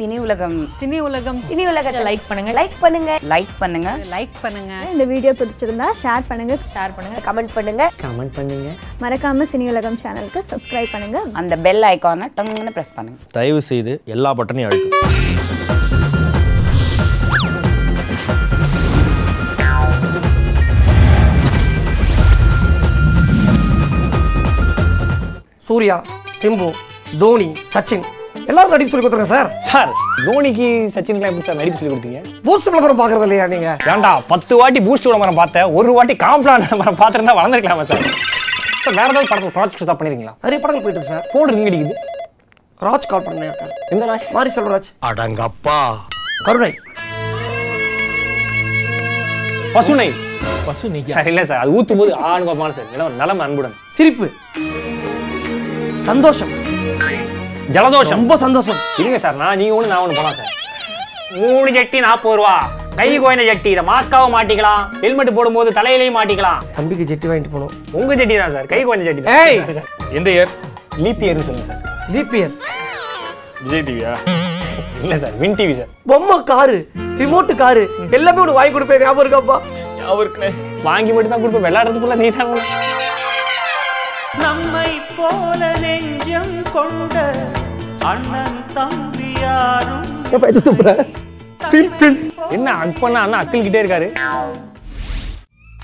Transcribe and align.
Cine 0.00 0.18
உலகம். 0.24 0.54
Cine 0.78 0.98
உலகம். 1.06 1.38
Cine 1.48 1.64
உலகத்தை 1.70 2.02
லைக் 2.06 2.22
பண்ணுங்க. 2.28 2.50
லைக் 2.58 2.76
பண்ணுங்க. 2.82 3.10
லைக் 3.32 3.50
பண்ணுங்க. 3.62 3.90
லைக் 4.12 4.36
பண்ணுங்க. 4.42 4.72
இந்த 4.92 5.04
வீடியோ 5.10 5.32
பிடிச்சிருந்தா 5.40 5.86
ஷேர் 6.02 6.22
பண்ணுங்க. 6.28 6.54
ஷேர் 6.74 6.92
பண்ணுங்க. 6.96 7.18
கமெண்ட் 7.26 7.52
பண்ணுங்க. 7.56 7.84
கமெண்ட் 8.02 8.32
பண்ணுங்க. 8.36 8.70
மறக்காம 9.02 9.46
சினி 9.50 9.66
உலகம் 9.72 9.98
சேனலுக்கு 10.02 10.40
சப்ஸ்கிரைப் 10.50 10.92
பண்ணுங்க. 10.94 11.20
அந்த 11.40 11.56
பெல் 11.66 11.86
ஐக்கானை 11.90 12.28
டங்குன்னு 12.38 12.72
ப்ரெஸ் 12.76 12.94
பண்ணுங்க. 12.98 13.18
தயவு 13.38 13.60
செய்து 13.70 13.94
எல்லா 14.14 14.32
பட்டனையும் 14.38 14.70
அழுத்து. 14.70 14.88
சூர்யா 25.68 25.98
சிம்பு 26.44 26.70
தோனி 27.24 27.50
சச்சின். 27.76 28.06
எல்லாரும் 28.50 28.72
நடிப்பு 28.74 28.90
சொல்லி 28.92 29.04
கொடுத்துருங்க 29.04 29.32
சார். 29.34 29.48
சார் 29.70 29.90
தோனிக்கு 30.26 30.68
சச்சினுக்குலாம் 30.94 31.30
எப்படி 31.32 31.46
சார் 31.48 31.58
நடிப்பு 31.60 31.78
சொல்லி 31.80 31.92
கொடுத்தீங்க? 31.92 32.20
பூஸ்ட் 32.46 32.68
விளம்பரம் 32.70 33.00
பார்க்கறது 33.00 33.26
இல்லையா 33.26 33.46
நீங்க? 33.52 33.70
ஏன்டா 33.92 34.12
பத்து 34.32 34.52
வாட்டி 34.60 34.80
பூஸ்ட் 34.86 35.08
விளம்பரம் 35.08 35.38
பார்த்தேன் 35.40 35.68
ஒரு 35.78 35.92
வாட்டி 35.96 36.14
காம்ப்ளான் 36.24 36.64
விளம்பரம் 36.64 36.98
பார்த்துருந்தா 37.02 37.34
வளர்ந்துருக்கலாமா 37.40 37.84
சார்? 37.90 38.04
சார் 38.84 38.96
வேற 38.98 39.08
ஏதாவது 39.12 39.28
படத்தில் 39.32 39.54
ப்ராஜெக்ட் 39.56 39.82
ஸ்டாப் 39.84 40.00
பண்ணிருக்கீங்களா? 40.00 40.34
நிறைய 40.46 40.58
படங்கள் 40.62 40.84
போயிட்டு 40.84 41.00
இருக்கு 41.00 41.14
சார். 41.14 41.26
ஃபோன் 41.32 41.50
ரிங் 41.52 41.68
அடிக்குது. 41.70 41.96
ராஜ் 42.88 43.10
கால் 43.12 43.24
பண்ணி 43.26 43.48
இருக்காரு. 43.50 43.72
எந்த 43.94 44.04
ராஜ்? 44.10 44.26
மாரி 44.36 44.52
செல்வராஜ் 44.56 44.90
அடங்கப்பா. 45.10 45.78
கருணை. 46.46 46.72
பசுனை. 49.76 50.08
பசுனை 50.68 51.02
சார் 51.14 51.28
இல்லை 51.32 51.44
சார் 51.50 51.62
அது 51.64 51.74
ஊத்தும் 51.78 52.00
போது 52.02 52.14
ஆணுபமான 52.30 52.72
சார் 52.78 52.90
நிலம் 52.94 53.16
நலம் 53.22 53.44
அன்புடன். 53.46 53.76
சிரிப்பு. 53.98 54.28
சந்தோஷம். 56.10 56.52
ஜலதோஷம். 57.74 58.18
ரொம்ப 58.20 58.36
சந்தோஷம். 58.44 58.78
இருங்க 59.00 59.18
சார் 59.24 59.36
நான் 59.42 59.58
நீங்க 59.60 59.74
ஒன்று 59.78 59.90
நான் 59.92 60.02
ஒன்று 60.04 60.16
போலாம் 60.18 60.36
சார். 60.38 60.48
மூணு 61.40 61.68
ஜட்டி 61.76 61.98
நாற்பது 62.04 62.36
ரூபா. 62.38 62.54
கை 62.98 63.08
கோயந்த 63.22 63.44
ஜட்டி. 63.50 63.68
இதை 63.74 63.82
மாஸ்காவும் 63.90 64.34
மாட்டிக்கலாம். 64.36 64.80
ஹெல்மெட் 65.02 65.36
போடும்போது 65.36 65.70
தலையிலையும் 65.78 66.16
மாட்டிக்கலாம். 66.18 66.60
தம்பிக்கு 66.76 67.04
ஜெட்டி 67.10 67.28
வாங்கிட்டு 67.30 67.52
போகணும். 67.54 67.74
உங்க 68.00 68.14
ஜட்டி 68.20 68.36
தான் 68.42 68.54
சார். 68.56 68.66
கை 68.72 68.80
கோயந்த 68.88 69.06
ஜட்டி 69.08 69.30
ஏய்! 69.40 69.58
எந்த 70.18 70.28
இயர் 70.36 70.52
லீப் 71.04 71.22
இயர்னு 71.26 71.46
சொல்லுங்க 71.48 71.68
சார். 71.70 71.82
லீப்பியர் 72.14 72.54
விஜய் 73.64 73.84
டிவியா 73.88 74.12
இல்ல 75.04 75.14
சார் 75.22 75.34
வின் 75.42 75.56
டிவி 75.58 75.74
சார். 75.80 75.90
பொம்மை 76.10 76.36
காரு 76.50 76.78
ரிமோட் 77.20 77.52
காரு 77.62 77.82
எல்லாமே 78.18 78.40
ஒன்று 78.44 78.58
வாங்கி 78.58 78.72
கொடுப்பேன். 78.76 79.02
ஞாபகம் 79.04 79.24
இருக்காப்பா 79.24 79.56
அவருக்கு 80.12 80.48
வாங்கி 80.88 81.12
மட்டும் 81.14 81.32
தான் 81.34 81.42
கொடுப்பேன். 81.42 81.66
விளையாடுறதுக்குள்ள 81.68 82.16
நீ 82.22 82.28
தான். 82.38 82.52
நம்மை 84.44 84.88
போல 85.18 85.62
நெஞ்சம் 85.84 86.52
கொண்ட 86.74 87.16
அண்ணன் 88.04 88.60
தம்பி 88.74 89.28
யாரும் 89.40 90.06
என்ன 92.50 92.68
அப்பனா 92.82 93.20
அண்ணா 93.24 93.38
அக்கில் 93.42 93.64
கிட்டே 93.64 93.80
இருக்காரு? 93.82 94.06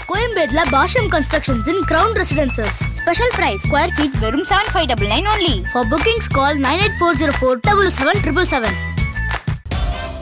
கோயம்பேட்ல 0.07 0.61
Bashyam 0.71 1.09
constructions 1.13 1.69
in 1.73 1.83
ground 1.91 2.19
residences 2.21 2.79
special 2.99 3.33
price 3.37 3.63
square 3.67 3.95
feet 3.97 4.17
வெறும் 4.23 4.47
seven 4.51 4.71
five 4.73 4.89
double 4.91 5.11
nine 5.15 5.29
only 5.33 5.55
for 5.71 5.87
bookings 5.93 6.31
call 6.37 6.59
nine 6.67 6.83
eight 6.83 6.99
four 6.99 7.19
zero 7.21 7.35
four 7.39 7.59
double 7.69 7.91
seven 7.99 8.21
triple 8.25 8.49
seven 8.53 8.77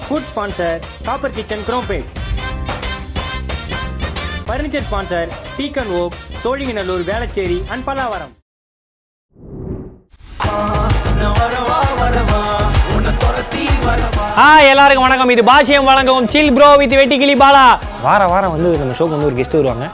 food 0.05 0.28
sponsor 0.31 0.78
copper 1.06 1.34
kitchen 1.37 1.65
Chromepet 1.69 2.11
furniture 4.48 4.87
sponsor 4.89 5.28
teak and 5.55 5.92
oak 6.00 6.17
Sholinganallur 6.42 7.05
Velachery 7.11 7.61
and 7.70 7.87
Pallavaram 7.87 8.34
ஆ 14.44 14.47
எல்லாருக்கும் 14.70 15.05
வணக்கம். 15.06 15.31
இது 15.34 15.42
பாஷியம் 15.48 15.89
வழங்கவும் 15.89 16.27
chill 16.33 16.50
bro 16.55 16.69
with 16.81 16.94
Vettikili 16.98 17.34
Bala. 17.42 17.66
வார 18.06 18.22
வாரம் 18.33 18.53
வந்து 18.55 18.70
நம்ம 18.81 18.94
ஷோக்கு 18.98 19.14
வந்து 19.16 19.28
ஒரு 19.28 19.36
கெஸ்ட் 19.39 19.56
வருவாங்க. 19.59 19.87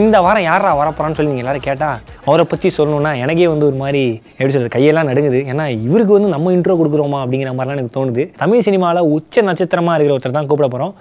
இந்த 0.00 0.16
வாரம் 0.26 0.44
யாரா 0.48 0.70
வரப்போறான்னு 0.80 1.16
சொல்லி 1.18 1.30
நீங்கள் 1.30 1.44
எல்லாரும் 1.44 1.64
கேட்டால் 1.66 1.98
அவரை 2.28 2.44
பற்றி 2.52 2.68
சொல்லணும்னா 2.76 3.12
எனக்கே 3.22 3.48
வந்து 3.52 3.66
ஒரு 3.70 3.76
மாதிரி 3.82 4.02
எப்படி 4.36 4.52
சொல்றது 4.54 4.74
கையெல்லாம் 4.76 5.08
நடுங்குது. 5.10 5.40
ஏன்னா 5.52 5.64
இவருக்கு 5.86 6.16
வந்து 6.16 6.30
நம்ம 6.34 6.52
இன்ட்ரோ 6.56 6.76
கொடுக்குறோமா 6.80 7.18
அப்படிங்கிற 7.24 7.52
மாதிரிலாம் 7.58 7.78
எனக்கு 7.78 7.96
தோணுது. 7.98 8.24
தமிழ் 8.42 8.64
சினிமாவில் 8.68 9.10
உச்ச 9.16 9.42
நட்சத்திரமா 9.48 9.94
இருக்கிற 9.96 10.16
ஒருத்தர் 10.16 10.38
தான் 10.38 10.48
கூப்பிட 10.52 10.68
போகிறோம் 10.74 10.94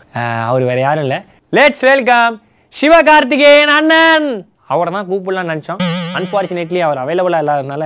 அவர் 0.50 0.66
வேற 0.72 0.79
யாரும் 0.88 1.06
இல்லை. 1.07 1.19
லெட்ஸ் 1.59 1.85
வெல்கம் 1.91 2.35
சிவகார்த்திகேயன் 2.81 3.75
அண்ணன். 3.78 4.28
அவரை 4.73 4.90
தான் 4.97 5.09
கூப்பிடலாம்னு 5.11 5.53
நினச்சோம். 5.53 5.81
அன்ஃபார்ச்சுனேட்லி 6.19 6.81
அவர் 6.88 7.03
அவைலபிளாக 7.06 7.44
இல்லாததுனால 7.45 7.85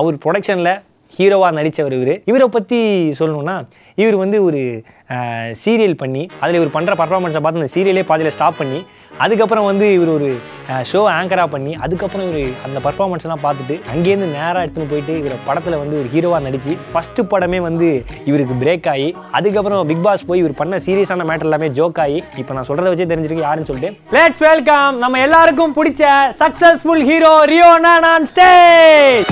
அவர் 0.00 0.22
ப்ரொடக்ஷனில் 0.24 0.74
ஹீரோவாக 1.12 1.52
நடித்தவர் 1.52 1.96
இவர். 1.98 2.14
இவரை 2.30 2.48
பற்றி 2.48 2.78
சொல்லணும்னா 3.20 3.56
இவர் 3.98 4.16
வந்து 4.16 4.44
ஒரு 4.44 4.60
சீரியல் 5.62 6.00
பண்ணி 6.02 6.30
அதில் 6.40 6.54
இவர் 6.54 6.74
பண்ணுற 6.76 6.92
பர்ஃபார்மன்ஸை 7.00 7.40
பார்த்து 7.40 7.60
அந்த 7.60 7.72
சீரியலே 7.74 8.04
பாதியில் 8.10 8.34
ஸ்டாப் 8.36 8.60
பண்ணி 8.60 8.78
அதுக்கப்புறம் 9.18 9.66
வந்து 9.70 9.86
இவர் 9.92 10.08
ஒரு 10.08 10.28
ஷோ 10.90 11.00
ஆங்கராக 11.16 11.48
பண்ணி 11.50 11.72
அதுக்கப்புறம் 11.76 12.26
இவர் 12.28 12.52
அந்த 12.64 12.78
பர்ஃபார்மன்ஸ்லாம் 12.80 13.42
பார்த்துட்டு 13.42 13.74
அங்கேருந்து 13.92 14.28
நேராக 14.32 14.62
எடுத்துன்னு 14.64 14.90
போயிட்டு 14.90 15.14
இவர் 15.18 15.44
படத்தில் 15.46 15.78
வந்து 15.78 15.98
ஒரு 15.98 16.08
ஹீரோவாக 16.08 16.42
நடித்து 16.42 16.76
ஃபஸ்ட்டு 16.92 17.26
படமே 17.32 17.60
வந்து 17.60 17.88
இவருக்கு 18.24 18.54
பிரேக் 18.62 18.88
ஆகி 18.88 19.08
அதுக்கப்புறம் 19.30 19.86
பிக் 19.86 20.02
பாஸ் 20.02 20.26
போய் 20.26 20.38
இவர் 20.38 20.54
பண்ண 20.54 20.80
சீரியஸான 20.86 21.26
மேட்டர் 21.30 21.48
எல்லாமே 21.50 21.68
ஜோக் 21.70 22.00
ஆகி 22.00 22.18
இப்போ 22.36 22.54
நான் 22.54 22.68
சொல்கிறத 22.70 22.92
வச்சே 22.92 23.08
தெரிஞ்சிருக்கு 23.12 23.46
யாருன்னு 23.46 23.70
சொல்லிட்டு. 23.70 23.98
லெட்ஸ் 24.10 24.44
வெல்கம் 24.48 24.98
நம்ம 24.98 25.18
எல்லாருக்கும் 25.18 25.76
பிடிச்ச 25.76 26.02
சக்ஸஸ்ஃபுல் 26.42 27.04
ஹீரோ 27.04 27.34
ரியோ 27.44 27.70
நான் 27.86 28.26
ஸ்டேஜ் 28.26 29.30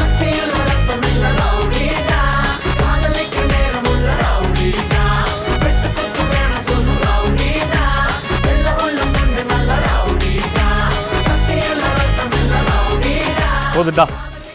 போதுட்டா 13.91 14.06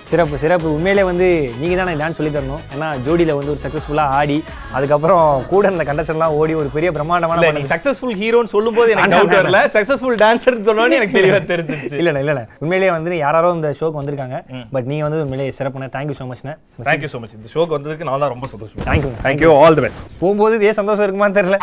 சிறப்பு 0.09 0.35
சிறப்பு. 0.41 0.67
உண்மையிலே 0.77 1.03
வந்து 1.07 1.27
நீங்கள் 1.59 1.79
தான் 1.79 1.99
டான்ஸ் 2.01 2.17
சொல்லி 2.17 2.31
தரணும். 2.33 2.59
ஏன்னா 2.73 2.87
ஜோடியில் 3.05 3.31
வந்து 3.37 3.51
ஒரு 3.53 3.61
சக்ஸஸ்ஃபுல்லாக 3.63 4.17
ஆடி 4.17 4.35
அதுக்கப்புறம் 4.77 5.23
கூட 5.51 5.63
இருந்த 5.69 5.83
கண்டஸ்டன்லாம் 5.87 6.35
ஓடி 6.39 6.53
ஒரு 6.61 6.69
பெரிய 6.75 6.89
பிரம்மாண்டமான 6.97 7.37
இல்ல 7.39 7.47
படம் 7.49 7.59
நீ 7.63 7.71
சக்சஸ்ஃபுல் 7.71 8.13
ஹீரோன்னு 8.19 8.53
சொல்லும்போது 8.53 8.91
எனக்கு 8.95 9.13
டவுட். 9.15 9.35
வரல. 9.39 9.61
சக்சஸ்ஃபுல் 9.75 10.19
டான்சர்னு 10.23 10.67
சொன்னோன்னே 10.69 10.99
எனக்கு 10.99 11.17
தெளிவா 11.17 11.39
தெரிஞ்சிச்சு 11.53 11.99
இல்லைண்ணா 12.01 12.21
இல்லைண்ணா. 12.25 12.45
உண்மையிலேயே 12.63 12.91
வந்து 12.97 13.17
யாரோ 13.25 13.51
இந்த 13.57 13.71
ஷோக்கு 13.81 14.01
வந்திருக்காங்க. 14.01 14.39
பட் 14.75 14.89
நீங்கள் 14.91 15.07
வந்து 15.07 15.23
உண்மையிலேயே 15.25 15.57
சிறப்புண்ணே. 15.59 15.89
தேங்க்யூ 15.97 16.17
ஸோ 16.21 16.27
மச்ண்ணே 16.31 16.55
தேங்க்யூ 16.89 17.11
ஸோ 17.15 17.21
மச் 17.23 17.35
இந்த 17.39 17.51
ஷோக்கு 17.55 17.77
வந்ததுக்கு 17.77 18.09
நான் 18.09 18.23
தான் 18.25 18.33
ரொம்ப 18.35 18.49
சந்தோஷம் 18.53 18.87
thank you 18.91 19.13
thank you 19.27 19.51
all 19.63 19.77
the 19.79 19.85
best 19.87 20.19
போகும்போது 20.23 20.61
இதே 20.61 20.75
சந்தோஷம் 20.81 21.07
இருக்குமான்னு 21.07 21.39
தெரியல. 21.41 21.59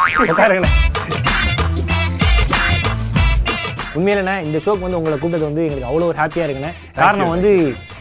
உண்மையிலண்ணே 3.99 4.35
இந்த 4.47 4.59
ஷோக்கு 4.65 4.85
வந்து 4.87 4.99
உங்களை 4.99 5.17
கூப்பிட்டது 5.17 5.49
வந்து 5.49 5.63
எங்களுக்கு 5.65 5.89
அவ்வளோ 5.91 6.07
ஒரு 6.11 6.19
ஹாப்பியாக 6.21 6.47
இருக்குண்ணே. 6.47 6.71
காரணம் 7.01 7.33
வந்து 7.35 7.51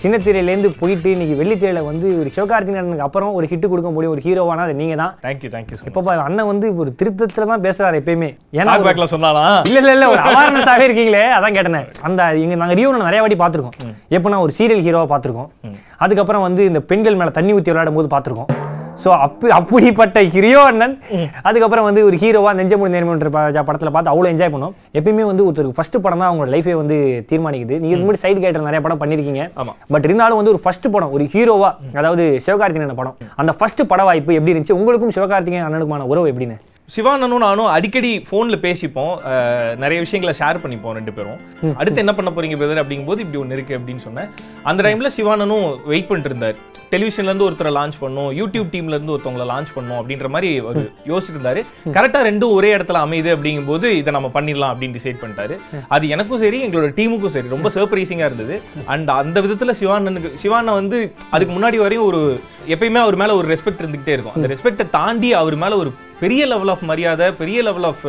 சின்ன 0.04 0.16
திரையிலேருந்து 0.26 0.70
போயிட்டு 0.82 1.10
இன்னைக்கு 1.16 1.36
வெள்ளித்திரையில 1.42 1.82
வந்து 1.90 2.08
ஒரு 2.22 2.30
சிவகார்த்திகேயனுக்கு 2.36 3.06
அப்புறம் 3.08 3.34
ஒரு 3.40 3.46
ஹிட் 3.52 3.68
கொடுக்க 3.72 3.90
முடியும் 3.96 4.14
ஒரு 4.16 4.24
ஹீரோவானா 4.26 4.66
அது 4.68 4.76
நீங்கள் 4.82 5.02
தான் 5.04 5.14
தேங்க்யூ 5.26 5.52
தேங்க்யூ 5.56 5.78
இப்போ 5.90 6.16
அண்ணன் 6.28 6.50
வந்து 6.52 6.68
ஒரு 6.84 6.92
திருத்தத்துல 7.02 7.50
தான் 7.52 7.66
பேசுறாரு 7.68 8.00
எப்பயுமே. 8.02 8.30
ஏன்னா 8.60 9.08
சொன்னானா 9.16 9.44
இல்ல 9.70 9.80
இல்ல 9.84 9.94
இல்ல 9.98 10.08
ஒரு 10.14 10.22
அவேர்னஸாவே 10.30 10.88
இருக்கீங்களே 10.88 11.26
அதான் 11.38 11.58
கேட்டேன். 11.58 11.88
அந்த 12.10 12.32
இங்க 12.44 12.58
நாங்க 12.64 12.78
ரியூ 12.80 12.92
நிறைய 13.08 13.22
வாட்டி 13.26 13.40
பார்த்திருக்கோம். 13.44 13.78
எப்படின்னா 14.16 14.42
ஒரு 14.48 14.54
சீரியல் 14.60 14.86
ஹீரோவா 14.88 15.08
பார்த்திருக்கோம். 15.14 15.50
அதுக்கப்புறம் 16.06 16.46
வந்து 16.48 16.62
இந்த 16.72 16.82
பெண்கள் 16.92 17.20
மேல 17.22 17.32
தண்ணி 17.40 17.54
ஊத்தி 17.58 17.72
விளையாடும் 17.72 18.00
போது 18.00 18.14
பார்த்திருக்கோம். 18.16 18.52
ஸோ 19.04 19.10
அப்படி 19.26 19.52
அப்படிப்பட்ட 19.58 20.20
ஹீரோ 20.34 20.62
அண்ணன். 20.70 20.96
அதுக்கப்புறம் 21.48 21.86
வந்து 21.88 22.02
ஒரு 22.08 22.16
ஹீரோவா 22.24 22.52
நெஞ்சமுடி 22.60 22.94
நேர்மன்ற 22.96 23.30
படத்துல 23.70 23.92
பார்த்து 23.96 24.12
அவ்வளோ 24.14 24.30
என்ஜாய் 24.34 24.54
பண்ணோம். 24.56 24.74
எப்பயுமே 25.00 25.26
வந்து 25.32 25.46
ஒருத்தருக்கு 25.48 25.78
ஃபர்ஸ்ட் 25.80 25.98
படம் 26.06 26.22
தான் 26.22 26.30
அவங்களோட 26.30 26.52
லைஃபே 26.56 26.76
வந்து 26.82 26.98
தீர்மானிக்குது. 27.32 27.78
நீங்க 27.82 27.94
இதுக்கு 27.94 28.08
முன்னாடி 28.08 28.24
சைடு 28.26 28.40
கேட்டர் 28.46 28.68
நிறைய 28.70 28.82
படம் 28.88 29.02
பண்ணிருக்கீங்க. 29.04 29.46
ஆமா. 29.64 29.76
பட் 29.96 30.08
இருந்தாலும் 30.10 30.40
வந்து 30.42 30.54
ஒரு 30.56 30.64
ஃபர்ஸ்ட் 30.66 30.90
படம் 30.96 31.14
ஒரு 31.18 31.26
ஹீரோவா 31.36 31.72
அதாவது 32.02 32.26
சிவகார்த்திகேயன் 32.48 33.00
படம். 33.02 33.18
அந்த 33.44 33.54
ஃபர்ஸ்ட் 33.60 33.84
பட 33.94 34.04
வாய்ப்பு 34.10 34.38
எப்படி 34.40 34.54
இருந்துச்சு? 34.56 34.80
உங்களுக்கும் 34.82 35.16
சிவகார்த்திகேயன் 35.20 35.68
அண்ணனுக்குமான 35.70 36.08
உறவு 36.14 36.30
எப்படின்னு? 36.34 36.58
சிவானனும் 36.94 37.44
நானும் 37.44 37.70
அடிக்கடி 37.74 38.10
ஃபோன்ல 38.30 38.56
பேசிப்போம். 38.66 39.14
நிறைய 39.84 40.00
விஷயங்களை 40.06 40.34
ஷேர் 40.40 40.62
பண்ணிப்போம் 40.64 40.96
ரெண்டு 40.98 41.12
பேரும். 41.18 41.40
அடுத்து 41.82 42.02
என்ன 42.04 42.14
பண்ண 42.18 42.30
போறீங்க 42.36 42.58
பிரதர் 42.62 42.82
அப்படிங்கும்போது 42.82 43.24
இப்படி 43.24 43.40
ஒன்று 43.44 43.56
இருக்கு 43.58 43.78
அப்படின்னு 43.78 44.04
சொன்னேன். 44.08 44.30
அந்த 44.70 44.84
டைம்ல 44.88 45.10
சிவானனும் 45.18 45.66
வெயிட் 45.92 46.08
பண்ணிட்டு 46.10 46.32
இருந்தார் 46.32 46.58
டெலிவிஷன்ல 46.94 47.30
இருந்து 47.30 47.48
ஒருத்தரை 47.50 47.72
லான்ச் 47.78 47.98
பண்ணோம். 48.02 48.32
யூடியூப் 48.40 48.72
டீம்ல 48.74 48.96
இருந்து 48.98 49.14
ஒருத்தவங்களை 49.16 49.46
லான்ச் 49.52 49.72
பண்ணோம் 49.76 50.00
அப்படின்ற 50.00 50.30
மாதிரி 50.34 50.50
ஒரு 50.70 50.82
யோசிச்சுட்டு 51.12 51.38
இருந்தாரு 51.38 51.62
கரெக்டா 51.98 52.22
ரெண்டும் 52.30 52.56
ஒரே 52.58 52.72
இடத்துல 52.78 53.00
அமையுது 53.06 53.30
அப்படிங்கும்போது 53.36 53.90
இதை 54.02 54.14
நம்ம 54.18 54.32
பண்ணிடலாம் 54.34 54.74
அப்படின்னு 54.74 54.98
டிசைட் 54.98 55.22
பண்ணிட்டாரு. 55.22 55.58
அது 55.96 56.06
எனக்கும் 56.16 56.42
சரி 56.44 56.60
எங்களோட 56.68 56.90
டீமுக்கும் 57.00 57.36
சரி. 57.36 57.48
ரொம்ப 57.56 57.70
சர்ப்ரைசிங்கா 57.78 58.28
இருந்தது. 58.30 58.58
அண்ட் 58.96 59.12
அந்த 59.22 59.42
விதத்துல 59.48 59.76
சிவானனுக்கு 59.82 60.32
சிவானை 60.44 60.74
வந்து 60.82 61.00
அதுக்கு 61.38 61.56
முன்னாடி 61.56 61.80
வரையும் 61.86 62.08
ஒரு 62.12 62.22
எப்பயுமே 62.74 63.00
அவர் 63.04 63.16
மேல 63.22 63.36
ஒரு 63.36 63.48
ரெஸ்பெக்ட் 63.54 63.82
இருந்துகிட்டே 63.84 64.14
இருக்கும். 64.16 64.36
அந்த 64.36 64.48
ரெஸ்பெக்டை 64.54 64.86
தாண்டி 64.90 65.30
அவர் 65.34 65.56
மேல 65.64 65.78
ஒரு 65.78 65.92
பெரிய 66.20 66.46
லெவல் 66.46 66.72
ஆஃப் 66.74 66.84
மரியாதை 66.90 67.28
பெரிய 67.32 67.60
லெவல் 67.68 67.88
ஆஃப் 67.90 68.04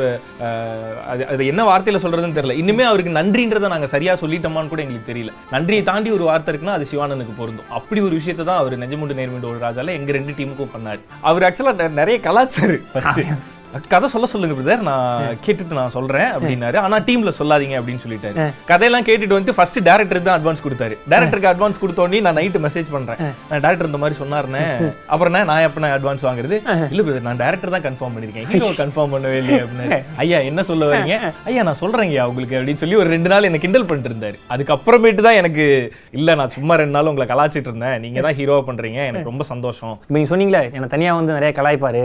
அது 1.12 1.22
அது 1.34 1.46
என்ன 1.52 1.62
வார்த்தையில 1.70 2.00
சொல்றதுன்னு 2.04 2.37
தெரியல. 2.38 2.56
இன்னுமே 2.62 2.84
அவருக்கு 2.90 3.16
நன்றின்றதை 3.19 3.69
நாங்க 3.75 3.87
சரியா 3.94 4.14
சொல்லிட்டோமான்னு 4.22 4.72
கூட 4.72 4.82
எங்களுக்கு 4.84 5.12
தெரியல. 5.12 5.32
நன்றியை 5.54 5.84
தாண்டி 5.90 6.10
ஒரு 6.19 6.25
வார்த்தை 6.31 6.54
இருக்குன்னா 6.54 6.76
அது 6.78 6.90
சிவானனுக்கு 6.93 7.34
பொருந்தும். 7.40 7.70
அப்படி 7.78 8.02
ஒரு 8.08 8.14
விஷயத்தை 8.20 8.46
தான் 8.50 8.60
அவர் 8.62 8.81
நெஞ்சமுண்டு 8.82 9.19
நேர்மைண்டு 9.20 9.50
ஒரு 9.52 9.60
ராஜால 9.66 9.96
எங்க 10.00 10.12
ரெண்டு 10.19 10.34
டீமுக்கும் 10.40 10.75
பண்ணாரு. 10.76 11.02
அவர் 11.31 11.46
ஆக்சுவலா 11.48 11.90
நிறைய 12.02 12.19
கலாச்சாரு 12.28 12.78
ஃபர்ஸ்ட் 12.93 13.22
கதை 13.92 14.06
சொல்ல 14.12 14.26
சொல்லுங்க 14.32 14.54
பிரதர் 14.56 14.82
நான் 14.88 15.36
கேட்டுட்டு 15.44 15.78
நான் 15.78 15.92
சொல்றேன் 15.94 16.30
அப்படின்னாரு. 16.36 16.76
ஆனா 16.84 16.96
டீம்ல 17.08 17.30
சொல்லாதீங்க 17.38 17.76
அப்படின்னு 17.80 18.02
சொல்லிட்டாரு. 18.04 18.46
கதையெல்லாம் 18.70 19.06
கேட்டுட்டு 19.08 19.36
வந்து 19.38 19.52
ஃபர்ஸ்ட் 19.56 19.78
டேரக்டருக்கு 19.88 20.28
தான் 20.28 20.38
அட்வான்ஸ் 20.38 20.62
கொடுத்தாரு. 20.64 20.94
டேரக்டருக்கு 21.12 21.50
அட்வான்ஸ் 21.52 21.80
கொடுத்த 21.82 22.02
உடனே 22.04 22.20
நான் 22.26 22.38
நைட்டு 22.40 22.60
மெசேஜ் 22.66 22.90
பண்றேன். 22.94 23.20
நான் 23.50 23.62
டேரக்டர் 23.64 23.90
இந்த 23.90 24.00
மாதிரி 24.02 24.19
சொன்னாருனே 24.22 24.64
அப்புறம் 25.12 25.34
நான் 25.50 25.64
எப்ப 25.69 25.82
நான் 25.84 25.94
அட்வான்ஸ் 25.98 26.26
வாங்குறது? 26.28 26.58
இல்ல 26.92 27.04
பிரதர் 27.06 27.26
நான் 27.28 27.40
டேரக்டர் 27.44 27.74
தான் 27.76 27.86
கன்ஃபார்ம் 27.86 28.14
பண்ணிருக்கேன் 28.16 28.48
ஹீரோ 28.52 28.70
கன்ஃபார்ம் 28.82 29.14
பண்ணவே 29.16 29.38
இல்லையே 29.42 29.60
அப்படின்னு 29.64 30.00
ஐயா 30.24 30.40
என்ன 30.50 30.64
சொல்ல 30.70 30.90
வரீங்க? 30.92 31.16
ஐயா 31.50 31.64
நான் 31.69 31.80
சொல்றேங்க 31.82 32.26
உங்களுக்கு 32.32 32.58
அப்படின்னு 32.60 32.82
சொல்லி 32.84 33.00
ஒரு 33.02 33.10
ரெண்டு 33.14 33.32
நாள் 33.34 33.48
என்ன 33.50 33.62
கிண்டல் 33.64 33.88
பண்ணிட்டு 33.90 34.12
இருந்தாரு. 34.12 34.38
அதுக்கப்புறமேட்டு 34.56 35.26
தான் 35.28 35.40
எனக்கு 35.42 35.66
இல்ல 36.20 36.36
நான் 36.42 36.54
சும்மா 36.58 36.76
ரெண்டு 36.82 36.96
நாள் 36.98 37.10
உங்களை 37.12 37.28
கலாச்சிட்டு 37.32 37.72
இருந்தேன். 37.72 37.98
நீங்க 38.04 38.20
தான் 38.28 38.38
ஹீரோவா 38.40 38.62
பண்றீங்க. 38.70 39.00
எனக்கு 39.12 39.32
ரொம்ப 39.32 39.46
சந்தோஷம். 39.52 39.96
நீங்க 40.16 40.28
சொன்னீங்களே 40.34 40.62
என்ன 40.76 40.92
தனியா 40.96 41.16
வந்து 41.22 41.36
நிறைய 41.38 41.52
கலாய்ப்பாரு. 41.60 42.04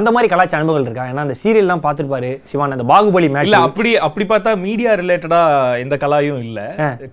அந்த 0.00 0.08
மாதிரி 0.16 0.30
கலாய்ச்ச 0.34 0.60
அனுபவங்கள் 0.60 0.88
இருக்கா? 0.88 1.00
ஏன்னா 1.10 1.24
அந்த 1.26 1.36
சீரியல்லாம் 1.42 1.82
பார்த்துருப்பாரு 1.84 2.30
சிவான் 2.50 2.76
அந்த 2.76 2.86
பாகுபலி 2.92 3.26
இல்ல 3.28 3.36
மேட்ச் 3.36 3.66
அப்படி 3.68 3.90
அப்படி 4.06 4.24
பார்த்தா 4.32 4.52
மீடியா 4.66 4.92
ரிலேட்டடா 5.00 5.40
எந்த 5.84 5.96
கலாயும் 6.04 6.40
இல்ல. 6.46 6.60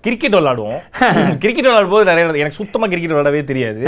கிரிக்கெட் 0.06 0.36
விளையாடுவோம் 0.38 0.78
கிரிக்கெட் 1.42 1.68
விளையாடும் 1.68 1.94
போது 1.94 2.08
நிறைய 2.10 2.42
எனக்கு 2.42 2.60
சுத்தமா 2.60 2.86
கிரிக்கெட் 2.92 3.14
விளையாடவே 3.14 3.42
தெரியாது. 3.50 3.82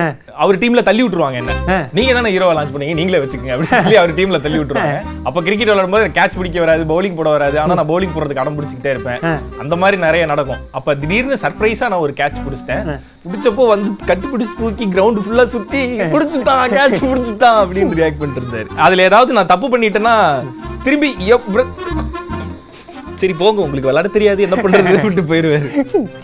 அவர் 0.45 0.61
டீம்ல 0.65 0.83
தள்ளி 0.89 1.05
விட்டுருவாங்க 1.05 1.41
என்ன? 1.43 1.79
நீங்க 1.99 2.13
தானே 2.19 2.33
ஹீரோவை 2.37 2.57
லான்ச் 2.59 2.75
பண்ணீங்க 2.75 2.99
நீங்களே 3.01 3.23
வச்சுக்கோங்க 3.25 3.55
அப்படின்னு 3.55 3.83
சொல்லி 3.87 4.01
அவர் 4.03 4.17
டீம்ல 4.21 4.41
தள்ளி 4.47 4.61
விட்டுருவாங்க. 4.61 4.99
அப்ப 5.29 5.43
கிரிக்கெட் 5.49 5.73
விளையாடும் 5.73 5.97
போது 5.97 6.13
கேட்ச் 6.19 6.39
பிடிக்க 6.41 6.65
வராது 6.67 6.85
பவுலிங் 6.93 7.19
போட 7.21 7.31
வராது. 7.37 7.59
ஆனா 7.65 7.79
நான் 7.81 7.91
பவுலிங் 7.93 8.15
போடுறதுக்கு 8.17 8.45
அடம் 8.45 8.59
பிடிச்சிக்கிட்டே 8.59 8.95
இருப்பேன். 8.97 9.21
அந்த 9.65 9.77
மாதிரி 9.83 9.99
நிறைய 10.07 10.27
நடக்கும். 10.33 10.63
அப்ப 10.81 10.95
திடீர்னு 11.03 11.39
சர்ப்ரைஸா 11.47 11.89
நான் 11.93 12.05
ஒரு 12.07 12.15
கேட்ச் 12.23 12.45
பிடிச்சிட்டேன். 12.47 12.85
பிடிச்சப்போ 13.27 13.65
வந்து 13.69 13.89
கட்டி 14.07 14.27
பிடிச்சி 14.27 14.55
தூக்கி 14.59 14.85
கிரவுண்ட் 14.87 15.21
ஃபுல்லா 15.25 15.45
சுத்தி 15.47 15.81
பிடிச்சிட்டான் 16.15 16.73
கேட்ச் 16.77 17.03
பிடிச்சிட்டான் 17.11 17.59
அப்படின்னு 17.63 17.99
ரியாக்ட் 18.01 18.19
பண்ணிட்டு 18.19 18.41
இருந்தாரு. 18.43 18.69
அதுல 18.77 19.03
ஏதாவது 19.03 19.33
நான் 19.33 19.47
தப்பு 19.47 19.69
பண்ணிட்டேன்னா 19.69 20.17
திரும்பி 20.83 21.11
சரி 23.23 23.35
போங்க 23.41 23.61
உங்களுக்கு 23.65 23.91
விளையாட 23.91 24.09
தெரியாது 24.15 24.41
என்ன 24.47 24.57
பண்றது? 24.63 24.93
விட்டு 25.07 25.23
போயிருவாரு. 25.31 25.69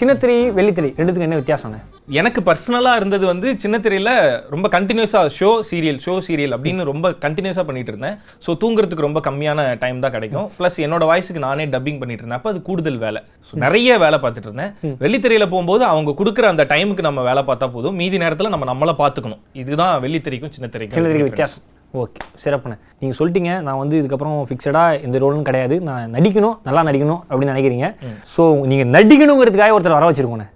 சின்னத்திரை 0.00 0.36
வெள்ளித்திரை 0.56 0.88
ரெண்டுத்துக்கும் 0.98 1.26
என்ன 1.26 1.38
வித்தியாசம் 1.40 1.74
எனக்கு 2.18 2.40
பர்சனலா 2.48 2.92
இருந்தது 2.98 3.24
வந்து 3.30 3.48
சின்ன 3.62 3.76
திரையில 3.84 4.10
ரொம்ப 4.54 4.66
கண்டினியூஸா 4.74 5.20
ஷோ 5.38 5.50
சீரியல் 5.70 6.00
ஷோ 6.04 6.14
சீரியல் 6.26 6.54
அப்படின்னு 6.56 6.88
ரொம்ப 6.90 7.06
கண்டினியூஸா 7.24 7.64
பண்ணிட்டு 7.68 7.92
இருந்தேன். 7.92 8.16
ஸோ 8.46 8.56
தூங்குறதுக்கு 8.62 9.06
ரொம்ப 9.06 9.20
கம்மியான 9.28 9.66
டைம் 9.82 10.02
தான் 10.04 10.14
கிடைக்கும். 10.16 10.46
ப்ளஸ் 10.58 10.78
என்னோட 10.86 11.04
வாய்ஸுக்கு 11.10 11.44
நானே 11.46 11.66
டப்பிங் 11.74 12.00
பண்ணிட்டு 12.02 12.24
இருந்தேன். 12.24 12.40
அப்போ 12.40 12.52
அது 12.54 12.62
கூடுதல் 12.68 13.00
வேலை. 13.06 13.22
ஸோ 13.48 13.60
நிறைய 13.66 13.98
வேலை 14.04 14.18
பார்த்துட்டு 14.24 14.50
இருந்தேன். 14.50 14.72
வெள்ளித்திரையில 15.04 15.48
போகும்போது 15.54 15.84
அவங்க 15.92 16.16
கொடுக்குற 16.22 16.46
அந்த 16.54 16.66
டைமுக்கு 16.74 17.08
நம்ம 17.08 17.22
வேலை 17.30 17.44
பார்த்தா 17.50 17.68
போதும். 17.76 17.98
மீதி 18.02 18.18
நேரத்துல 18.26 18.54
நம்ம 18.56 18.68
நம்மள 18.72 18.94
பார்த்துக்கணும். 19.04 19.42
இதுதான் 19.64 19.94
வெள்ளித்திரைக்கும் 20.06 20.54
சின்ன 20.56 20.70
திரைக்கும் 20.76 20.98
சின்னத்திரை 20.98 21.18
difference. 21.18 21.32
வித்தியாசம். 21.32 21.64
ஓகே 22.04 22.22
சிறப்புண்ணே. 22.44 22.78
நீங்கள் 23.02 23.16
சொல்லிட்டீங்க 23.18 23.50
நான் 23.66 23.78
வந்து 23.80 23.96
இதுக்கப்புறம் 24.00 24.36
ஃபிக்ஸடாக 24.48 25.02
இந்த 25.06 25.16
ரோலும் 25.22 25.44
கிடையாது. 25.48 25.74
நான் 25.88 26.14
நடிக்கணும் 26.16 26.54
நல்லா 26.68 26.82
நடிக்கணும் 26.88 27.20
அப்படின்னு 27.28 27.52
நினைக்கிறீங்க. 27.54 27.88
ஸோ 28.34 28.42
நீங்கள் 28.70 28.90
நடிக்கணுங்கிறதுக்காக 28.96 29.74
ஒருத்தர் 29.76 29.96
வர 29.96 30.06
வச்சிருக்கோண்ணே. 30.10 30.46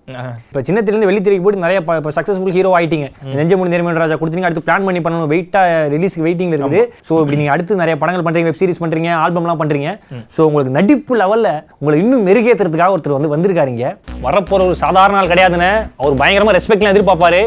இப்போ 0.49 0.61
சின்னத்திலேருந்து 0.69 1.09
வெளித்திரைக்கு 1.11 1.45
போட்டு 1.45 1.63
நிறைய 1.65 1.81
இப்போ 2.01 2.13
சக்ஸஸ்ஃபுல் 2.17 2.55
ஹீரோ 2.57 2.71
ஆயிட்டீங்க. 2.79 3.07
நெஞ்சமுடி 3.39 3.73
நேர்மையான 3.75 4.01
ராஜா 4.05 4.17
கொடுத்தீங்க 4.23 4.49
அடுத்து 4.49 4.65
பிளான் 4.69 4.87
பண்ணி 4.89 5.03
பண்ணணும் 5.05 5.31
வெயிட்டாக 5.35 5.87
ரிலீஸ்க்கு 5.95 6.25
வெயிட்டிங்கில் 6.27 6.59
இருக்குது. 6.59 6.83
ஸோ 7.09 7.13
இப்படி 7.23 7.39
நீங்கள் 7.43 7.55
அடுத்து 7.57 7.79
நிறைய 7.83 7.97
படங்கள் 8.03 8.25
பண்ணுறீங்க 8.29 8.51
வெப் 8.51 8.61
சீரிஸ் 8.63 8.83
பண்ணுறீங்க 8.85 9.13
ஆல்பம்லாம் 9.25 9.61
பண்ணுறீங்க 9.63 9.93
ஸோ 10.37 10.41
உங்களுக்கு 10.49 10.75
நடிப்பு 10.79 11.21
லெவலில் 11.23 11.51
உங்களை 11.81 11.97
இன்னும் 12.03 12.27
மெருகேற்றுறதுக்காக 12.31 12.97
ஒருத்தர் 12.97 13.17
வந்து 13.19 13.33
வந்திருக்காருங்க. 13.35 13.87
வரப்போகிற 14.27 14.67
ஒரு 14.69 14.77
சாதாரண 14.85 15.21
ஆள் 15.21 15.33
கிடையாதுன்னு 15.35 15.71
அவர் 16.01 16.19
பயங்கரமாக 16.25 16.57
ரெஸ்பெக்ட்லாம் 16.59 16.95
எதிர்பார்ப்பாரு. 16.97 17.43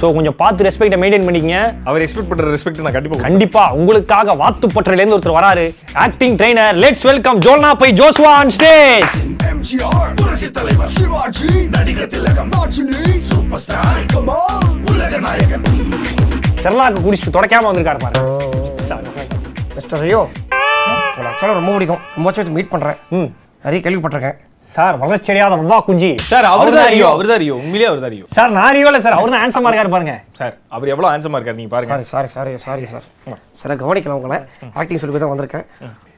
ஸோ 0.00 0.12
கொஞ்சம் 0.16 0.38
பார்த்து 0.42 0.68
ரெஸ்பெக்டை 0.70 1.00
மெயின்டைன் 1.04 1.28
பண்ணிக்கங்க. 1.28 1.60
அவர் 1.90 2.02
எக்ஸ்பெக்ட் 2.06 2.32
பண்ற 2.32 2.50
ரெஸ்பெக்ட் 2.56 2.84
நான் 2.88 2.98
கண்டிப்பா 2.98 3.22
கண்டிப்பா 3.28 3.62
உங்களுக்காக 3.78 4.36
வாத்துப்பட்டறையில 4.40 5.02
இருந்து 5.02 5.16
ஒருத்தர் 5.16 5.38
வராரு. 5.38 5.64
ஆக்டிங் 5.92 6.36
ட்ரைனர் 6.36 6.76
லெட்ஸ் 6.82 7.02
வெல்கம் 7.02 7.40
ஜோல்னா 7.40 7.74
பை 7.74 7.92
ஜோஸ்வா 7.92 8.30
ஆன் 8.40 8.50
ஸ்டேஜ் 8.50 9.14
எம்ஜிஆர் 9.50 10.12
புரட்சி 10.16 10.50
தலைவர் 10.50 10.88
சிவாஜி. 10.88 11.48
நடிகர் 11.68 12.06
திலகம் 12.06 12.50
சூப்பர் 13.20 13.58
ஸ்டார் 13.58 14.04
கமல் 14.12 14.68
உலக 14.90 15.18
நாயகன். 15.18 15.66
செர்லாக்கு 16.62 17.00
குடிச்சு 17.00 17.34
தொடக்காம 17.36 17.68
வந்திருக்காரு 17.70 17.98
பாரு. 17.98 18.20
மிஸ்டர் 19.74 20.02
ஐயோ 20.02 20.20
ஆக்சுவலாக 21.30 21.52
ரொம்ப 21.52 21.72
பிடிக்கும். 21.72 22.02
ரொம்ப 22.16 22.30
மீட் 22.56 22.72
பண்ணுறேன் 22.72 22.98
ம். 23.10 23.28
நிறைய 23.62 23.80
கேள்விப்பட்டிருக்கேன். 23.84 24.36
சார் 24.78 24.96
வளர்ச்சியடையாத 25.02 25.54
வா 25.70 25.78
குஞ்சி. 25.86 26.10
சார் 26.30 26.46
அவர் 26.50 26.68
தான் 26.74 26.88
அறியோ 26.88 27.06
அவர் 27.14 27.28
தான் 27.30 27.38
அறியோ 27.40 27.54
உண்மையிலே 27.62 27.86
அவர் 27.90 28.00
தான் 28.02 28.10
அறியோ 28.10 28.26
சார் 28.36 28.50
நான் 28.56 28.68
அறியோ 28.70 28.88
இல்ல 28.90 28.98
சார். 29.04 29.16
அவர் 29.18 29.32
தான் 29.34 29.42
ஹேண்ட்ஸமா 29.42 29.68
இருக்காரு 29.70 29.90
பாருங்க. 29.94 30.14
சார் 30.38 30.54
அவர் 30.76 30.90
எவ்வளவு 30.94 31.10
ஹேண்ட்ஸமா 31.12 31.38
இருக்காரு 31.38 31.58
நீங்க 31.60 31.72
பாருங்க. 31.74 31.90
Sorry 31.92 32.06
sorry 32.12 32.28
sorry 32.34 32.52
sorry 32.66 32.84
sir 32.92 33.06
sir 33.60 33.74
கவனிக்கலாம் 33.82 34.18
உங்களை. 34.20 34.38
ஆக்டிங் 34.80 35.00
சொல்லி 35.02 35.22
தான் 35.24 35.32
வந்திருக்கேன். 35.34 35.66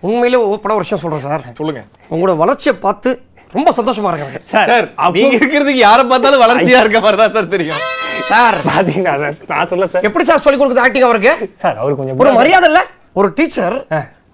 உண்மையிலே 0.08 0.40
ஒரு 0.50 0.60
படம் 0.64 0.76
ஒரு 0.78 0.84
விஷயம் 0.86 1.02
சொல்கிறேன் 1.04 1.24
சார். 1.28 1.44
சொல்லுங்க. 1.60 1.82
உங்களோட 2.14 2.34
வளர்ச்சியை 2.42 2.74
பார்த்து 2.86 3.10
ரொம்ப 3.56 3.70
சந்தோஷமா 3.78 4.10
இருக்கேன் 4.12 4.44
சார் 4.54 4.86
நீங்க 5.18 5.34
இருக்கிறதுக்கு 5.40 5.80
யாரை 5.86 6.02
பார்த்தாலும் 6.12 6.42
வளர்ச்சியா 6.44 6.80
இருக்க 6.84 7.00
மாதிரி 7.06 7.20
தான் 7.22 7.34
சார் 7.36 7.52
தெரியும். 7.54 7.80
சார். 8.30 8.58
பாத்தீங்களா 8.70 9.14
சார்? 9.22 9.36
நான் 9.52 9.70
சொல்ல 9.72 9.86
சார். 9.94 10.04
எப்படி 10.08 10.24
சார் 10.30 10.44
சொல்லி 10.46 10.58
கொடுக்குது 10.60 10.84
ஆக்டிங் 10.84 11.06
அவருக்கு? 11.08 11.32
சார் 11.62 11.78
அவர் 11.82 11.98
கொஞ்சம் 12.00 12.20
ஒரு 12.24 12.32
மரியாதை 12.40 12.68
இல்ல. 12.72 12.82
ஒரு 13.20 13.30
டீச்சர் 13.38 13.76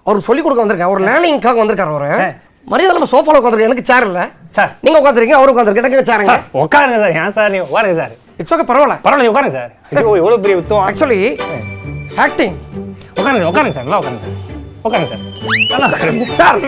அவருக்கு 0.05 0.27
சொல்லி 0.29 0.41
கொடுக்க 0.43 0.61
வந்திருக்கேன் 0.63 0.93
ஒரு 0.95 1.01
லேர்னிங்காக 1.07 1.59
வந்திருக்காரு 1.61 1.93
அவரு. 1.95 2.11
மரியாதை 2.67 2.93
நம்ம 2.95 3.09
சோஃபால 3.11 3.39
உட்காந்துருக்கேன் 3.39 3.69
எனக்கு 3.69 3.89
சேர் 3.89 4.05
இல்ல. 4.07 4.21
சார் 4.55 4.71
நீங்க 4.81 4.97
உட்காந்துருக்கீங்க 4.99 5.37
அவரு 5.39 5.51
உட்காந்துருக்கு 5.53 5.83
எனக்கு 5.83 6.09
சேருங்க 6.09 6.31
சார் 6.31 6.43
உட்காருங்க 6.61 6.97
சார் 7.03 7.13
ஏன் 7.17 7.33
சார் 7.37 7.51
நீ 7.53 7.59
உட்காருங்க 7.65 7.97
சார் 7.99 8.13
இட்ஸ் 8.39 8.53
ஓகே 8.55 8.65
பரவாயில்ல. 8.69 8.95
பரவாயில்ல 9.05 9.31
உட்காருங்க 9.31 9.55
சார் 9.57 9.71
ஐயோ 9.93 10.09
எவ்வளவு 10.19 10.41
பெரிய 10.43 10.55
வித்தம். 10.57 10.83
ஆக்சுவலி 10.87 11.19
ஆக்டிங் 12.25 12.55
உட்காருங்க 13.17 13.47
உட்காருங்க 13.51 13.75
சார் 13.77 13.87
நல்லா 13.87 13.99
உட்காருங்க 14.01 14.23
சார் 14.23 14.35
உட்காருங்க 14.85 15.09
சார் 15.11 15.23
நல்லா 15.71 15.87
உட்காருங்க 15.89 16.27
sir 16.33 16.59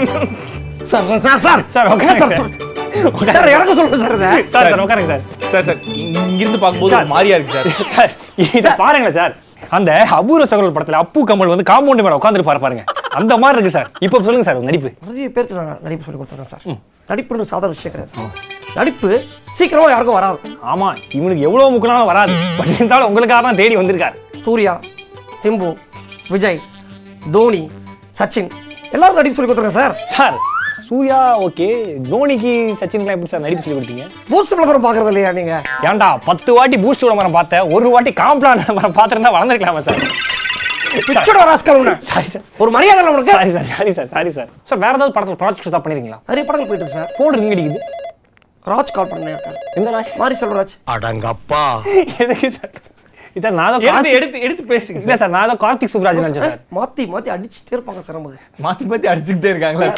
sir 0.91 1.05
sir 1.25 1.43
sir 1.45 1.63
sir 1.75 1.89
உட்காருங்க 1.89 2.19
சார் 2.23 2.33
சார் 3.31 3.51
இறக்க 3.51 3.73
சொல்லுங்க 3.73 3.99
சார் 3.99 4.15
சார் 4.23 4.47
சார் 4.69 4.83
உட்காருங்க 4.85 5.09
சார் 5.11 5.23
சார் 5.51 5.65
சார் 5.67 5.79
இங்க- 5.95 6.23
இங்கிருந்து 6.27 6.61
பார்க்கும்போது 6.63 7.11
மாதிரியா 7.11 7.37
இருக்கு 7.37 7.57
சார் 7.91 8.15
சார் 8.65 8.79
பாருங்களேன் 8.81 9.17
சார் 9.19 9.35
அந்த 9.71 9.91
அபூர்வ 10.15 10.45
சகோதரர் 10.47 10.75
படத்துல 10.75 10.99
அப்பு 11.01 11.19
கமல் 11.27 11.51
வந்து 11.51 11.69
காம்பவுண்ட் 11.69 12.03
மேல 12.03 12.17
உட்காந்துருப்பாரு 12.17 12.61
பாருங்க. 12.61 12.83
அந்த 13.17 13.33
மாதிரி 13.41 13.57
இருக்கு 13.57 13.75
சார். 13.75 13.89
இப்போ 14.05 14.17
சொல்லுங்க 14.25 14.45
சார் 14.47 14.57
நடிப்பு. 14.69 14.89
நிறைய 15.07 15.27
பேருக்கு 15.35 15.57
நான் 15.59 15.79
நடிப்பு 15.85 16.05
சொல்லி 16.05 16.19
கொடுத்துருக்கேன் 16.19 16.51
சார். 16.53 16.65
நடிப்புன்னு 17.11 17.49
சாதாரண 17.51 17.73
விஷயம் 17.75 17.93
கிடையாது. 17.93 18.25
நடிப்பு 18.79 19.09
சீக்கிரமா 19.57 19.87
யாருக்கும் 19.93 20.17
வராது. 20.19 20.39
ஆமா 20.71 20.89
இவனுக்கு 21.17 21.45
எவ்வளவு 21.47 21.73
முக்கினாலும் 21.75 22.09
வராது. 22.11 22.33
பட் 22.57 22.73
இருந்தாலும் 22.75 23.09
உங்களுக்காக 23.11 23.41
தான் 23.47 23.59
தேடி 23.61 23.77
வந்திருக்காரு. 23.79 24.17
சூர்யா 24.45 24.73
சிம்பு 25.43 25.69
விஜய் 26.33 26.59
தோனி 27.35 27.63
சச்சின் 28.19 28.49
எல்லாரும் 28.95 29.19
நடிப்பு 29.19 29.37
சொல்லி 29.37 29.49
கொடுத்துருக்கேன் 29.49 29.79
சார். 29.81 29.95
Sir 30.15 30.37
Surya 30.87 31.17
okay. 31.45 31.67
தோனிக்கு 32.11 32.51
சச்சின்லாம் 32.79 33.15
எப்படி 33.15 33.31
சார் 33.33 33.43
நடிப்பு 33.45 33.63
சொல்லி 33.65 33.77
கொடுத்தீங்க? 33.79 34.05
பூஸ்ட் 34.29 34.53
விளம்பரம் 34.55 34.85
பார்க்கறது 34.85 35.11
இல்லையா 35.13 35.31
நீங்க? 35.39 35.55
ஏன்டா 35.89 36.07
பத்து 36.29 36.49
வாட்டி 36.57 36.77
பூஸ்ட் 36.85 37.05
விளம்பரம் 37.07 37.37
பார்த்தேன் 37.39 37.67
ஒரு 37.75 37.89
வாட்டி 37.95 38.13
காம்ப்ளான் 38.23 38.61
விளம்பரம் 38.63 38.97
பார்த்துருந்தா 38.99 39.33
வளர்ந்துருக்கலாமா 39.35 39.83
சார். 39.89 40.01
பிச்சோட 41.07 41.39
ராஸ்கல் 41.49 41.79
உன்னை. 41.81 41.93
Sorry 42.09 42.27
sir. 42.33 42.43
ஒரு 42.63 42.69
மரியாதை 42.75 42.99
இல்லை 43.01 43.13
உனக்கு. 43.15 43.33
Sorry 43.37 43.51
sir 43.55 43.67
sorry 43.73 43.91
sir 43.97 44.09
sorry 44.13 44.31
sir. 44.37 44.49
Sir 44.69 44.79
வேற 44.83 44.93
ஏதாவது 44.97 45.15
படத்தில் 45.17 45.39
ப்ராஜெக்ட் 45.41 45.73
தான் 45.75 45.83
பண்ணிருக்கீங்களா? 45.85 46.19
நிறைய 46.31 46.43
படங்கள் 46.49 46.69
போயிட்டு 46.69 46.95
சார். 46.97 47.09
ஃபோன் 47.17 47.35
ரிங் 47.39 47.53
அடிக்குது. 47.55 47.81
ராஜ் 48.71 48.93
கால் 48.97 49.11
பண்ணி 49.11 49.33
இருக்காரு 49.35 49.59
எந்த 49.79 49.89
ராஜ்? 49.95 50.09
மாரி 50.21 50.35
செல்வராஜ் 50.41 50.73
அடங்கப்பா. 50.95 51.63
எதுக்கு 52.23 52.49
சார்? 52.57 52.73
இதான் 53.37 53.57
நான் 53.59 53.71
தான் 53.73 53.85
எடுத்து 53.89 54.15
எடுத்து 54.17 54.43
எடுத்து 54.47 54.63
பேசுங்க 54.73 55.01
இல்ல 55.05 55.15
சார். 55.21 55.33
நான் 55.37 55.49
தான் 55.51 55.61
கார்த்திக் 55.63 55.93
சுப்ராஜ் 55.93 56.19
நினைச்சேன் 56.21 56.45
சார். 56.47 56.59
மாத்தி 56.77 57.03
மாத்தி 57.13 57.29
அடிச்சுட்டே 57.35 57.75
இருப்பாங்க 57.77 58.01
சார் 58.07 58.17
நமக்கு. 58.19 58.39
மாத்தி 58.65 58.85
மாத்தி 58.91 59.09
அடிச்சுக்கிட்டே 59.13 59.51
இருக்காங்களா? 59.53 59.89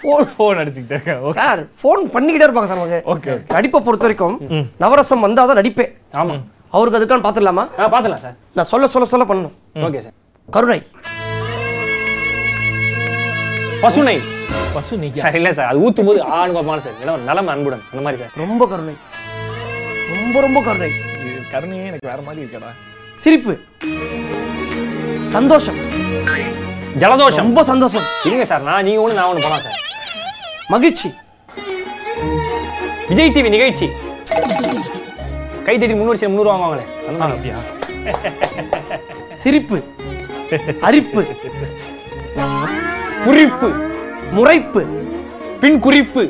ஃபோன் 0.00 0.26
போன் 0.36 0.60
அடிச்சுக்கிட்டே 0.62 0.96
இருக்காங்க 0.98 1.32
சார் 1.40 1.62
ஃபோன் 1.80 2.02
பண்ணிக்கிட்டே 2.14 2.46
இருப்பாங்க 2.48 2.68
சார் 2.70 2.80
நமக்கு. 2.80 3.00
ஓகே 3.14 3.32
நடிப்பை 3.56 3.80
பொறுத்த 3.88 4.06
வரைக்கும் 4.08 4.36
நவரசம் 4.84 5.24
வந்தாதான் 5.26 5.60
நடிப்பே 5.60 5.86
ஆமா. 6.22 6.36
அவருக்கு 6.70 6.98
அதுக்கான 6.98 7.20
பார்த்துடலாமா 7.20 7.80
ஆ 7.80 7.88
பார்த்துலாம் 7.92 8.18
சார். 8.18 8.36
நான் 8.54 8.66
சொல்ல 8.66 8.86
சொல்ல 8.88 9.08
சொல்ல 9.08 9.34
பண்ணணும். 9.34 9.52
Okay 9.74 10.00
sir. 10.00 10.12
கருணை. 10.50 10.86
பசுனை 13.82 14.20
பசு 14.74 14.96
நீங்க 14.96 15.20
சார் 15.20 15.34
இல்ல 15.34 15.52
சார் 15.52 15.66
அது 15.66 15.90
ஊத்தும் 15.90 16.06
போது 16.06 16.22
ஆண் 16.22 16.50
பாப்பான 16.50 16.78
சார். 16.78 16.92
நிலம் 16.98 17.24
நலம் 17.24 17.46
அன்புடன். 17.46 17.82
அந்த 17.90 18.02
மாதிரி 18.02 18.22
சார். 18.22 18.32
ரொம்ப 18.36 18.66
கருணை. 18.66 18.94
ரொம்ப 20.14 20.40
ரொம்ப 20.40 20.60
கருணை. 20.60 20.90
கருணையே 21.52 21.86
எனக்கு 21.86 22.08
வேற 22.08 22.20
மாதிரி 22.22 22.42
இருக்கடா. 22.44 22.70
சிரிப்பு. 23.16 23.58
சந்தோஷம். 25.28 25.76
ஜலதோஷம். 26.98 27.36
ரொம்ப 27.36 27.64
சந்தோஷம். 27.64 28.02
இருங்க 28.24 28.44
சார். 28.44 28.62
நான் 28.62 28.84
நீங்க 28.84 29.08
ஒண்ணு 29.08 29.14
நான் 29.14 29.34
ஒண்ணு 29.34 29.42
போலாம் 29.42 29.60
சார். 29.60 29.80
மகிழ்ச்சி. 30.68 31.10
விஜய் 33.08 33.30
டிவி 33.34 33.48
நிகழ்ச்சி. 33.48 33.88
கை 35.66 35.74
தட்டி 35.78 35.94
முன்னூறு 35.98 36.28
முந்நூறு 36.28 36.50
வாங்குவாங்களே. 36.50 36.84
அந்த 37.08 37.18
மாதிரி. 37.20 37.36
அப்படியா? 37.36 37.58
சிரிப்பு. 39.42 39.78
அரிப்பு. 40.88 41.22
குறிப்பு. 43.24 43.68
முறைப்பு. 44.36 44.82
பின் 45.60 45.78
குறிப்பு. 45.86 46.22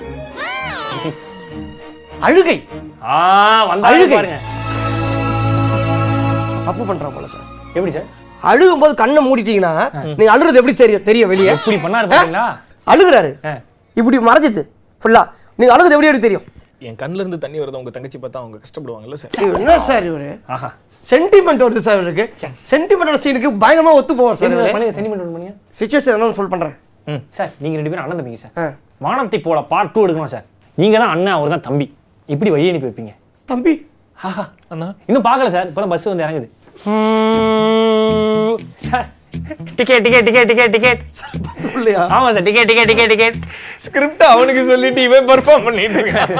அழுகை. 2.29 2.57
அழுகை. 3.91 4.17
பாருங்க. 4.17 4.39
தப்பு 6.67 6.83
பண்றான் 6.89 7.15
போல 7.17 7.27
சார். 7.35 7.47
எப்படி 7.75 7.93
சார்? 7.97 8.09
அழுகும் 8.51 8.83
போது 8.83 8.95
கண்ணை 8.95 9.21
மூடிட்டீங்கன்னா 9.27 9.73
நீங்க 10.19 10.31
அழுறது 10.35 10.61
எப்படி 10.61 10.75
தெரியும் 10.75 11.07
தெரியும் 11.09 11.31
வெளியே? 11.33 11.51
எப்படி 11.57 11.77
பண்ணாரு 11.85 12.09
பாத்தீங்களா? 12.13 12.45
அழுகுறாரு. 12.87 13.31
இப்படி 13.97 14.19
மறைஞ்சிது. 14.29 14.63
ஃபுல்லா 15.03 15.23
நீங்க 15.59 15.73
அழுகுது 15.75 15.95
எப்படி 15.97 16.11
எப்படி 16.11 16.27
தெரியும்? 16.29 16.47
என் 16.89 16.99
கண்ணுல 17.01 17.23
இருந்து 17.23 17.39
தண்ணி 17.45 17.59
வருது 17.61 17.79
உங்க 17.81 17.91
தங்கச்சி 17.95 18.19
பார்த்தா 18.21 18.41
அவங்க 18.43 18.59
கஷ்டப்படுவாங்கல்ல 18.65 19.17
சார்? 19.23 19.33
என்ன 19.61 19.73
சார் 19.89 20.05
இவரு? 20.11 20.29
ஆஹா. 20.55 20.69
சென்டிமெண்ட் 21.03 21.65
வருது 21.67 21.83
சார் 21.87 21.99
இவருக்கு. 22.01 22.25
சென்டிமெண்டல் 22.71 23.21
சீனுக்கு 23.25 23.51
பயங்கரமா 23.65 23.93
ஒத்து 24.01 24.15
போவார் 24.21 24.39
சரி 24.43 24.55
சார் 24.55 24.63
சார் 24.65 24.75
பண்ணுங்க 24.77 24.95
சென்டிமெண்ட் 24.99 25.35
பண்ணுங்க 25.37 25.53
சுச்சுவேஷன் 25.81 26.15
என்னன்னு 26.17 26.39
சொல் 26.41 26.53
பண்றேன். 26.55 26.75
சார் 27.39 27.51
நீங்க 27.63 27.77
ரெண்டு 27.81 27.91
பேரும் 27.93 28.05
அண்ணன் 28.05 28.21
தம்பிங்க 28.21 28.41
சார். 28.45 28.73
வானத்தை 29.07 29.41
போல 29.47 29.61
பார்ட் 29.73 29.93
டூ 29.95 30.05
எடுக்கணும் 30.07 30.33
சார். 30.37 30.47
நீங்க 30.79 30.97
தான் 31.03 31.13
அண்ணன் 31.15 31.37
அவர் 31.37 31.55
தான் 31.55 31.65
தம்பி. 31.69 31.87
இப்படி 32.29 32.51
வழி 32.55 32.69
அனுப்பி 32.73 32.89
வைப்பீங்க? 32.89 33.13
தம்பி. 33.49 33.75
ஆஹா 34.19 34.45
அண்ணா. 34.73 34.89
இன்னும் 35.09 35.27
பார்க்கல 35.29 35.51
சார். 35.57 35.69
இப்போதான் 35.71 35.93
பஸ் 35.95 36.11
வந்து 36.13 36.27
இறங்குது. 36.27 36.49
Sir 38.89 39.09
ticket 39.79 40.03
ticket 40.07 40.25
ticket 40.29 40.49
ticket 40.51 40.73
ticket 40.75 41.01
சொல்லியா? 41.65 42.01
ஆமா 42.17 42.29
sir 42.35 42.45
ticket 42.49 42.69
ticket 42.71 42.89
ticket 42.91 43.11
ticket 43.13 43.37
script 43.85 44.25
அவனுக்கு 44.33 44.63
சொல்லிட்டு 44.71 45.01
இவன் 45.09 45.27
பெர்ஃபார்ம் 45.31 45.65
பண்ணிட்டு 45.67 45.99
இருக்கான். 46.01 46.33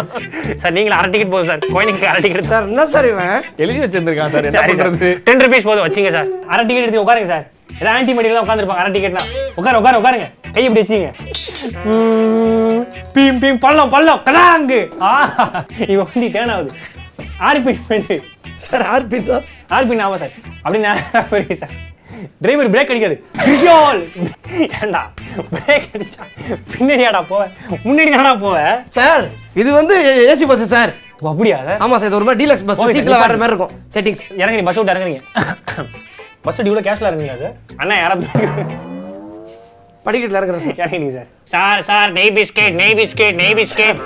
சார் 0.63 0.75
நீங்களும் 0.77 0.99
அரை 0.99 1.09
டிக்கெட் 1.15 1.33
போதும் 1.35 1.51
சார். 1.51 1.63
குழந்தைங்களுக்கு 1.75 2.11
அரை 2.13 2.21
டிக்கெட் 2.25 2.51
சார் 2.53 2.67
என்ன 2.71 2.87
சார் 2.95 3.09
இவன்? 3.13 3.35
எழுதி 3.65 3.79
வச்சிருந்திருக்கான் 3.85 4.33
சார் 4.35 4.49
என்ன 4.51 4.65
பண்றது? 4.71 5.11
டென் 5.29 5.43
ருபீஸ் 5.45 5.69
போதும் 5.71 5.87
வச்சுங்க 5.87 6.13
சார். 6.17 6.31
அரை 6.53 6.63
டிக்கெட் 6.69 6.87
எடுத்து 6.87 7.03
உட்காருங்க 7.05 7.31
சார். 7.35 7.45
ஏதாவது 7.81 7.97
ஆன்டி 7.97 8.15
மெடிக்கெல்லாம் 8.19 8.47
உட்காந்துருப்பாங்க 8.47 8.85
அரை 8.85 8.93
டிக்கெட்னா 8.97 9.25
உட்காரு 9.61 9.81
உட்காரு 9.81 10.01
உட்காருங்க. 10.01 10.29
கை 10.55 10.65
இப்படி 10.69 10.83
வச்சுங்க. 10.83 11.11
பீம் 13.15 13.39
பீம் 13.43 13.61
பள்ளம் 13.67 13.93
பள்ளம் 13.95 14.23
கடாங்கு 14.29 14.81
ஆ 15.09 15.13
இவன் 15.93 16.09
வந்து 16.11 16.29
டேர்ன் 16.37 16.53
ஆகுது. 16.57 16.73
ஆர்பிட் 17.49 18.11
சார் 18.65 18.85
ஆர்பிட்டா 18.95 19.37
ஆர்பின் 19.77 20.05
ஆமா 20.07 20.19
சார். 20.23 20.35
அப்படி 20.65 20.81
போறீங்க 21.33 21.59
சார். 21.63 21.77
டிரைவர் 22.43 22.71
பிரேக் 22.73 22.91
அடிக்காது. 22.93 23.17
திரியோல் 23.41 24.01
ஏண்டா? 24.79 25.03
பிரேக் 25.53 25.87
அடிச்சா 25.97 26.25
பின்னாடியாடா 26.73 27.21
போவேன் 27.31 27.53
முன்னாடி 27.85 28.11
தானடா 28.11 28.35
போவேன் 28.45 28.77
சார் 28.97 29.25
இது 29.57 29.71
வந்து 29.73 29.97
ஏசி 30.33 30.47
பஸ் 30.51 30.65
சார் 30.75 30.93
ஓ, 31.17 31.27
அப்படியா? 31.33 31.57
ஆமா 31.81 31.97
சார் 31.97 32.09
இது 32.09 32.19
ஒரு 32.19 32.27
மாதிரி 32.27 32.41
டீலக்ஸ் 32.43 32.67
பஸ் 32.69 32.79
சீட்ல 32.91 33.17
வேற. 33.17 33.35
மாதிரி 33.37 33.53
இருக்கும். 33.53 33.73
செட்டிங்ஸ் 33.95 34.23
இறங்குறீங்க 34.35 34.67
பஸ் 34.69 34.79
விட்டு 34.79 34.95
இறங்குறீங்க. 34.95 35.21
பஸ் 36.47 36.61
டியூல 36.61 36.83
கேஷ்ல 36.87 37.09
இறங்குறீங்களா 37.09 37.41
சார் 37.43 37.57
அண்ணா 37.79 37.97
யாராவது 37.99 38.27
படிக்கட்டில் 40.05 40.39
இருக்கிற 40.39 40.59
சார் 40.61 40.79
இறங்குறீங்க 40.81 41.13
சார் 41.17 41.29
சார் 41.53 41.83
சார் 41.89 42.13
நெய் 42.13 42.33
பிஸ்கெட் 42.39 42.77
நெய் 42.81 42.97
பிஸ்கெட் 43.01 43.37
நெய் 43.41 43.57
பிஸ்கெட் 43.59 44.01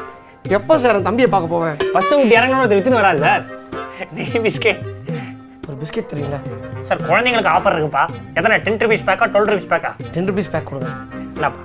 எப்போ 0.51 0.75
சார் 0.79 0.97
தம்பியை 1.03 1.29
பார்க்க 1.29 1.55
போவேன்? 1.55 1.77
பஸ் 1.95 2.11
விட்டு 2.15 2.37
இறங்கணும் 2.39 2.73
வித்துன்னு 2.73 3.01
வராது 3.03 3.21
சார் 3.21 3.45
நெய் 4.17 4.43
பிஸ்கெட் 4.47 4.83
ஒரு 5.69 5.77
பிஸ்கெட் 5.83 6.11
தெரியுங்களா? 6.11 6.41
சார் 6.89 7.01
குழந்தைங்களுக்கு 7.11 7.53
ஆஃபர் 7.57 7.75
இருக்குப்பா. 7.77 8.03
எத்தனை? 8.39 8.57
டென் 8.65 8.81
ருபீஸ் 8.85 9.05
பேக்கா 9.09 9.27
டுவெல் 9.35 9.49
ருபீஸ் 9.53 9.71
பேக்கா 9.73 9.91
டென் 10.15 10.29
ருபீஸ் 10.31 10.51
பேக் 10.55 10.69
கொடுங்க. 10.71 10.91
என்னப்பா? 11.37 11.63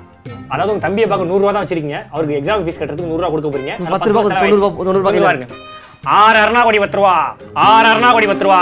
அதாவது 0.54 0.72
உங்க 0.74 0.84
தம்பியை 0.86 1.08
பார்க்க 1.10 1.32
நூறுரூவா 1.32 1.52
தான் 1.56 1.66
வச்சிருக்கீங்க. 1.66 2.00
அவருக்கு 2.14 2.38
எக்ஸாம் 2.40 2.64
ஃபீஸ் 2.68 2.80
கட்டுறதுக்கு 2.82 3.12
நூறுரூவா 3.12 3.32
கொடுக்க 3.34 3.50
போறீங்க. 3.56 3.74
பத்து 3.96 4.10
ரூபா, 4.12 4.22
செலவாயிடுச்சு. 4.30 4.46
தொண்ணூறு 4.46 4.64
ரூபா, 4.64 4.86
தொண்ணூறு 4.86 5.02
ரூபா 5.02 5.14
இங்க 5.16 5.28
பாருங்க 5.30 5.48
ஆறு 6.22 6.38
அருணா 6.44 6.62
கோடி 6.68 6.80
பத்து 6.84 6.98
ரூபா. 7.00 7.14
ஆறு 7.70 7.88
அருணா 7.94 8.10
கோடி 8.16 8.28
பத்து 8.32 8.46
ரூபா. 8.48 8.62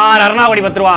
ஆறு 0.00 0.22
அருணா 0.28 0.44
கோடி 0.50 0.62
பத்து 0.68 0.82
ரூபா. 0.82 0.96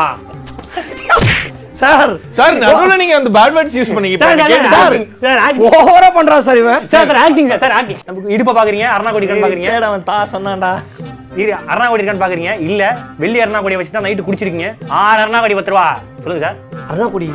சார் 1.79 2.11
சார் 2.37 2.53
நடுவுல 2.59 2.93
நீங்க 2.99 3.15
அந்த 3.19 3.29
பேட் 3.37 3.55
வேர்ட்ஸ் 3.55 3.75
யூஸ் 3.77 3.91
பண்ணீங்க 3.95 4.17
sir 4.21 4.37
sir 4.41 4.67
sir 4.75 4.93
sir 5.23 5.39
acting. 5.45 5.63
ஓவரா 5.79 6.09
பண்றான் 6.17 6.45
சார் 6.47 6.59
இவன்? 6.61 6.83
Sir 6.91 7.07
sir 7.09 7.19
acting 7.23 7.49
sir 7.51 7.61
sir 7.63 7.73
acting 7.79 7.99
நமக்கு 8.09 8.33
இடுப்பை 8.35 8.53
பாக்குறீங்க 8.57 8.85
அருணா 8.95 9.11
கோடி 9.15 9.27
கண் 9.31 9.43
பாக்குறீங்க 9.45 9.71
அவன் 9.89 10.05
தா 10.09 10.15
சொன்னான்டா 10.35 10.71
இரு 11.41 11.51
அருணா 11.71 11.85
கோடி 11.89 12.01
இருக்கான்னு 12.01 12.23
பாக்குறீங்க. 12.23 12.51
இல்ல 12.67 12.81
வெள்ளி 13.21 13.39
அருணா 13.43 13.59
கோடியை 13.63 13.79
வச்சு 13.79 13.95
தான் 13.95 14.05
நைட்டு 14.05 14.25
குடிச்சிருக்கீங்க. 14.27 14.69
ஆறு 15.01 15.19
அருணா 15.23 15.39
கோடி 15.43 15.57
பத்து 15.59 15.73
ரூபா 15.73 15.87
சொல்லுங்க 16.23 16.43
சார் 16.45 16.57
அருணாக்குடி 16.89 17.27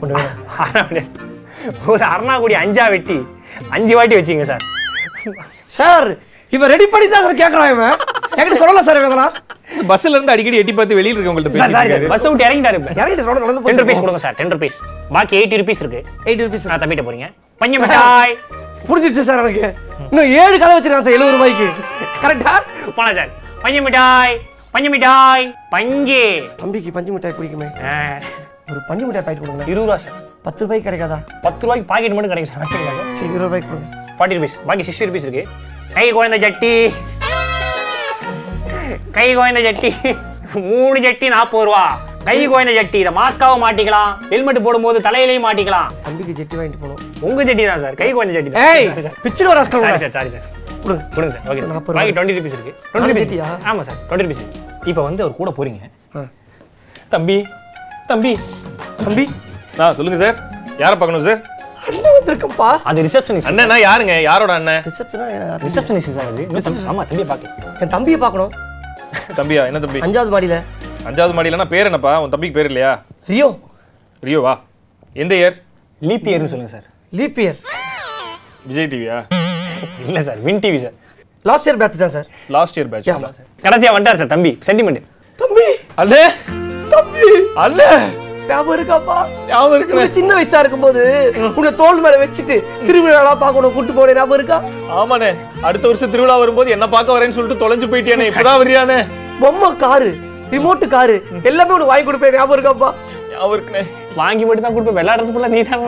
ஒன்று 0.00 0.14
வேணும். 0.16 0.42
அருணா 0.64 0.82
கோடி 0.88 1.02
ஒரு 1.92 2.04
அருணா 2.14 2.34
கோடி 2.42 2.54
அஞ்சா 2.64 2.86
வெட்டி 2.94 3.18
அஞ்சு 3.76 3.94
வாட்டி 3.98 4.16
வச்சிங்க 4.18 4.46
சார் 4.52 4.64
சார் 5.78 6.08
இவன் 6.52 6.70
ரெடி 6.74 6.86
பண்ணி 6.92 7.06
தான் 7.12 7.24
சார் 7.26 7.40
கேட்கறான் 7.42 7.70
இவன். 7.74 7.94
என்கிட்ட 8.38 8.58
சொல்லல 8.62 8.82
சார் 8.88 8.98
இவன் 9.00 9.10
இதெல்லாம். 9.10 9.34
பஸ்ல 9.90 10.14
இருந்து 10.16 10.32
அடிக்கடி 10.34 10.58
எட்டி 10.62 10.72
பார்த்து 10.78 10.98
வெளியில 10.98 11.22
சாரி 11.22 11.88
பேசிட்டு 11.90 12.10
பஸ் 12.12 12.26
விட்டு 12.30 12.46
இறங்கிட்டாரு 12.48 12.78
இறங்கிட்டு 13.00 13.26
சொல்ல 13.28 13.44
நடந்து 13.44 13.62
டென் 13.68 13.80
ருபீஸ் 13.82 14.02
கொடுங்க 14.02 14.20
சார் 14.26 14.36
டென் 14.40 14.52
ருபீஸ் 14.54 14.76
பாக்கி 15.16 15.36
எயிட்டி 15.40 15.60
ருபீஸ் 15.62 15.82
இருக்கு. 15.84 16.00
எயிட்டி 16.26 16.44
ருபீஸ் 16.46 16.68
நான் 16.70 16.82
தம்பிட்ட 16.82 17.04
போறீங்க. 17.08 17.28
பஞ்ச 17.60 17.78
மிட்டாய் 18.82 18.88
புரிஞ்சிருச்சு 18.88 19.24
சார் 19.28 19.42
எனக்கு 19.42 19.64
இன்னும் 20.10 20.30
ஏழு 20.42 20.56
கதை 20.58 20.72
வச்சிருக்கான் 20.76 21.04
சார் 21.06 21.16
எழுபது 21.16 21.34
ரூபாய்க்கு. 21.36 21.66
கரெக்டா 22.22 22.54
போலாம் 22.96 23.16
சார் 23.18 23.30
பஞ்ச 23.62 23.80
மிட்டாய் 23.86 24.34
பஞ்ச 24.74 24.86
மிட்டாய் 24.94 25.44
பஞ்சு. 25.74 26.22
தம்பிக்கு 26.60 26.90
பஞ்சு 26.96 27.12
மிட்டாய் 27.12 27.36
பிடிக்குமே. 27.38 27.68
ஒரு 28.70 28.80
பஞ்சு 28.88 29.04
மிட்டாய் 29.06 29.24
பாக்கெட் 29.26 29.44
கொடுங்க 29.44 29.64
இருபது 29.72 29.86
ரூபா 29.86 29.96
சார். 30.04 30.18
பத்து 30.46 30.62
ரூபாய்க்கு 30.64 30.86
கிடைக்காதா? 30.88 31.18
பத்து 31.46 31.62
ரூபாய்க்கு 31.64 31.88
பாக்கெட் 31.92 32.14
மட்டும் 32.16 32.32
கிடைக்கும் 32.32 32.54
சார். 32.54 32.68
சரி 33.18 33.32
இருபது 33.34 33.46
ரூபாய்க்கு 33.46 33.70
கொடுங்க. 33.72 33.88
ஃபார்ட்டி 34.18 34.38
ருபீஸ் 34.38 34.56
பாக்கி 34.68 34.86
சிக்ஸ்டி 34.88 35.08
ருபீஸ் 35.10 35.26
இருக்கு. 35.28 35.44
கை 35.96 36.06
குழந்தை 36.16 36.38
ஜட்டி 36.44 36.74
கை 39.16 39.28
குழந்தை 39.38 39.62
ஜட்டி 39.66 39.90
மூணு 40.68 40.98
ஜட்டி 41.06 41.26
நாற்பது 41.34 41.66
ரூபா. 41.68 41.84
கை 42.24 42.46
குழந்தை 42.46 42.76
ஜட்டி 42.76 42.94
இதை 42.94 43.12
மாஸ்காவும் 43.12 43.62
மாட்டிக்கலாம். 43.64 44.10
ஹெல்மெட் 44.30 44.62
போடும்போது 44.62 44.98
தலையிலையும் 45.00 45.46
மாட்டிக்கலாம். 45.46 45.88
தம்பிக்கு 46.02 46.42
ஜெட்டி 46.42 46.60
வாங்கிட்டு 46.60 46.80
போகணும். 46.80 46.98
உங்க 47.20 47.44
ஜட்டி 47.44 47.66
தான் 47.66 47.78
சார். 47.78 47.94
கை 47.94 48.12
குழந்தை 48.12 48.36
ஜட்டி 48.36 48.54
ஏய் 48.66 49.02
தான் 49.02 49.12
பிச்சுடு 49.24 49.44
வர 49.44 49.64
சாரி 49.64 49.98
சார் 49.98 50.10
சாரி 50.10 50.30
சார். 50.30 50.46
கொடுங்க 50.82 51.04
கொடுங்க 51.14 51.36
சார். 51.36 51.56
ஓகே 51.56 51.82
பாக்கி. 51.84 52.10
டுவெண்ட்டி 52.10 52.36
ருபீஸ் 52.36 52.54
இருக்கு. 52.56 52.74
Twenty 52.92 53.40
rupees? 53.42 53.64
ஆமாம் 53.64 53.82
சார் 53.82 53.94
டுவெண்ட்டி 54.10 54.22
ருபீஸ் 54.22 54.42
இப்போ 54.84 55.02
வந்து 55.02 55.22
அவர் 55.22 55.34
கூட 55.34 55.50
போறீங்க. 55.50 55.80
ஆ. 56.16 56.24
தம்பி 57.08 57.44
தம்பி. 58.06 58.38
தம்பி. 59.04 59.28
ஆ 59.80 59.92
சொல்லுங்க 59.92 60.24
சார். 60.24 60.36
யாரை 60.78 60.96
பார்க்கணும் 60.98 61.26
சார்? 61.26 61.40
அண்ணன் 61.86 62.12
வந்திருக்கப்பா 62.18 62.80
அது 62.84 63.02
ரிசப்ஷனிஸ்ட் 63.02 63.48
அண்ணனா 63.50 63.76
யாருங்க? 63.88 64.22
யாரோட 64.22 64.52
அண்ணன்? 64.52 64.82
ரிசப்ஷனா 64.82 65.26
ரிசப்ஷனிஸ்ட் 65.66 66.14
சார் 66.18 66.26
அது. 66.26 66.46
தம்பி- 66.52 66.84
ஆமா 66.90 67.02
தம்பியை 67.08 67.24
பார்க்க 67.24 67.78
என் 67.80 67.88
தம்பியை 67.88 68.18
பார்க்கணும். 68.20 68.52
தம்பியா? 69.36 69.66
என்ன 69.66 69.78
தம்பி? 69.78 69.98
அஞ்சாவது 69.98 70.30
மாடியில. 70.34 70.62
அஞ்சாவது 71.08 71.34
மாடியிலனா 71.36 71.66
பேர் 71.74 71.88
என்னப்பா? 71.90 72.12
உன் 72.22 72.32
தம்பிக்கு 72.32 72.56
பேர் 72.58 72.68
இல்லையா? 72.70 72.90
ரியோ. 73.32 73.48
ரியோவா 74.22 74.52
எந்த 75.14 75.34
இயர் 75.34 75.56
லீப் 76.00 76.26
இயர்னு 76.30 76.50
சொல்லுங்க 76.52 76.72
சார். 76.74 76.86
Leap 77.12 77.38
year. 77.44 77.58
விஜய் 78.68 78.88
டிவியா 78.92 79.16
இல்ல 80.06 80.22
sir 80.22 80.40
win 80.46 80.60
TV 80.64 80.78
sir. 80.84 80.96
Last 81.44 81.68
year 81.68 81.80
batch 81.80 81.98
தான் 82.02 82.14
சார். 82.16 82.26
லாஸ்ட் 82.48 82.76
இயர் 82.78 82.90
பேட்ச் 82.92 83.10
ஆமா. 83.14 83.30
கடைசியா 83.64 83.92
வந்துட்டார் 83.94 84.20
சார் 84.20 84.32
தம்பி. 84.34 84.52
சென்டிமெண்ட் 84.68 85.00
தம்பி! 85.38 85.66
அல்லே! 86.02 86.22
தம்பி! 86.88 87.26
அல்லே! 87.64 87.88
ஞாபகம் 88.48 88.76
இருக்காப்பா? 88.78 89.16
ஞாபகம் 89.48 90.14
சின்ன 90.18 90.34
வயசா 90.34 90.60
இருக்கும்போது 90.60 91.02
உன்னை 91.58 91.74
தோல் 91.74 92.00
மேல 92.00 92.16
வச்சுட்டு 92.24 92.56
திருவிழா 92.86 93.34
பார்க்கணும் 93.44 93.74
கூட்டு 93.74 93.92
போனேன். 93.92 94.18
ஞாபகம் 94.20 94.38
இருக்கா? 94.38 94.58
ஆமாண்ணே. 95.00 95.30
அடுத்த 95.62 95.86
வருஷம் 95.86 96.10
திருவிழா 96.10 96.36
வரும்போது 96.36 96.70
என்ன 96.70 96.88
பார்க்க 96.88 97.16
வரேன்னு 97.18 97.36
சொல்லிட்டு 97.38 97.62
தொலைஞ்சு 97.64 97.90
போயிட்டியானே 97.92 98.28
இப்பதான் 98.30 98.60
வரியானே 98.62 98.98
பொம்மை 99.40 99.70
காரு. 99.76 100.10
ரிமோட் 100.54 100.84
காரு 100.94 101.16
எல்லாமே 101.50 101.74
உனக்கு 101.76 101.92
வாங்கி 101.92 102.06
கொடுப்பேன் 102.08 102.34
ஞாபகம் 102.38 102.56
இருக்காப்பா 102.56 102.90
இருக்குண்ணே 103.56 103.82
வாங்கி 104.20 104.44
மட்டும் 104.46 104.64
தான் 104.66 104.74
கொடுப்பேன். 104.74 104.98
விளையாடுறது 104.98 105.32
ஃபுல்லாக 105.34 105.52
நீ 105.54 105.62
தான் 105.70 105.84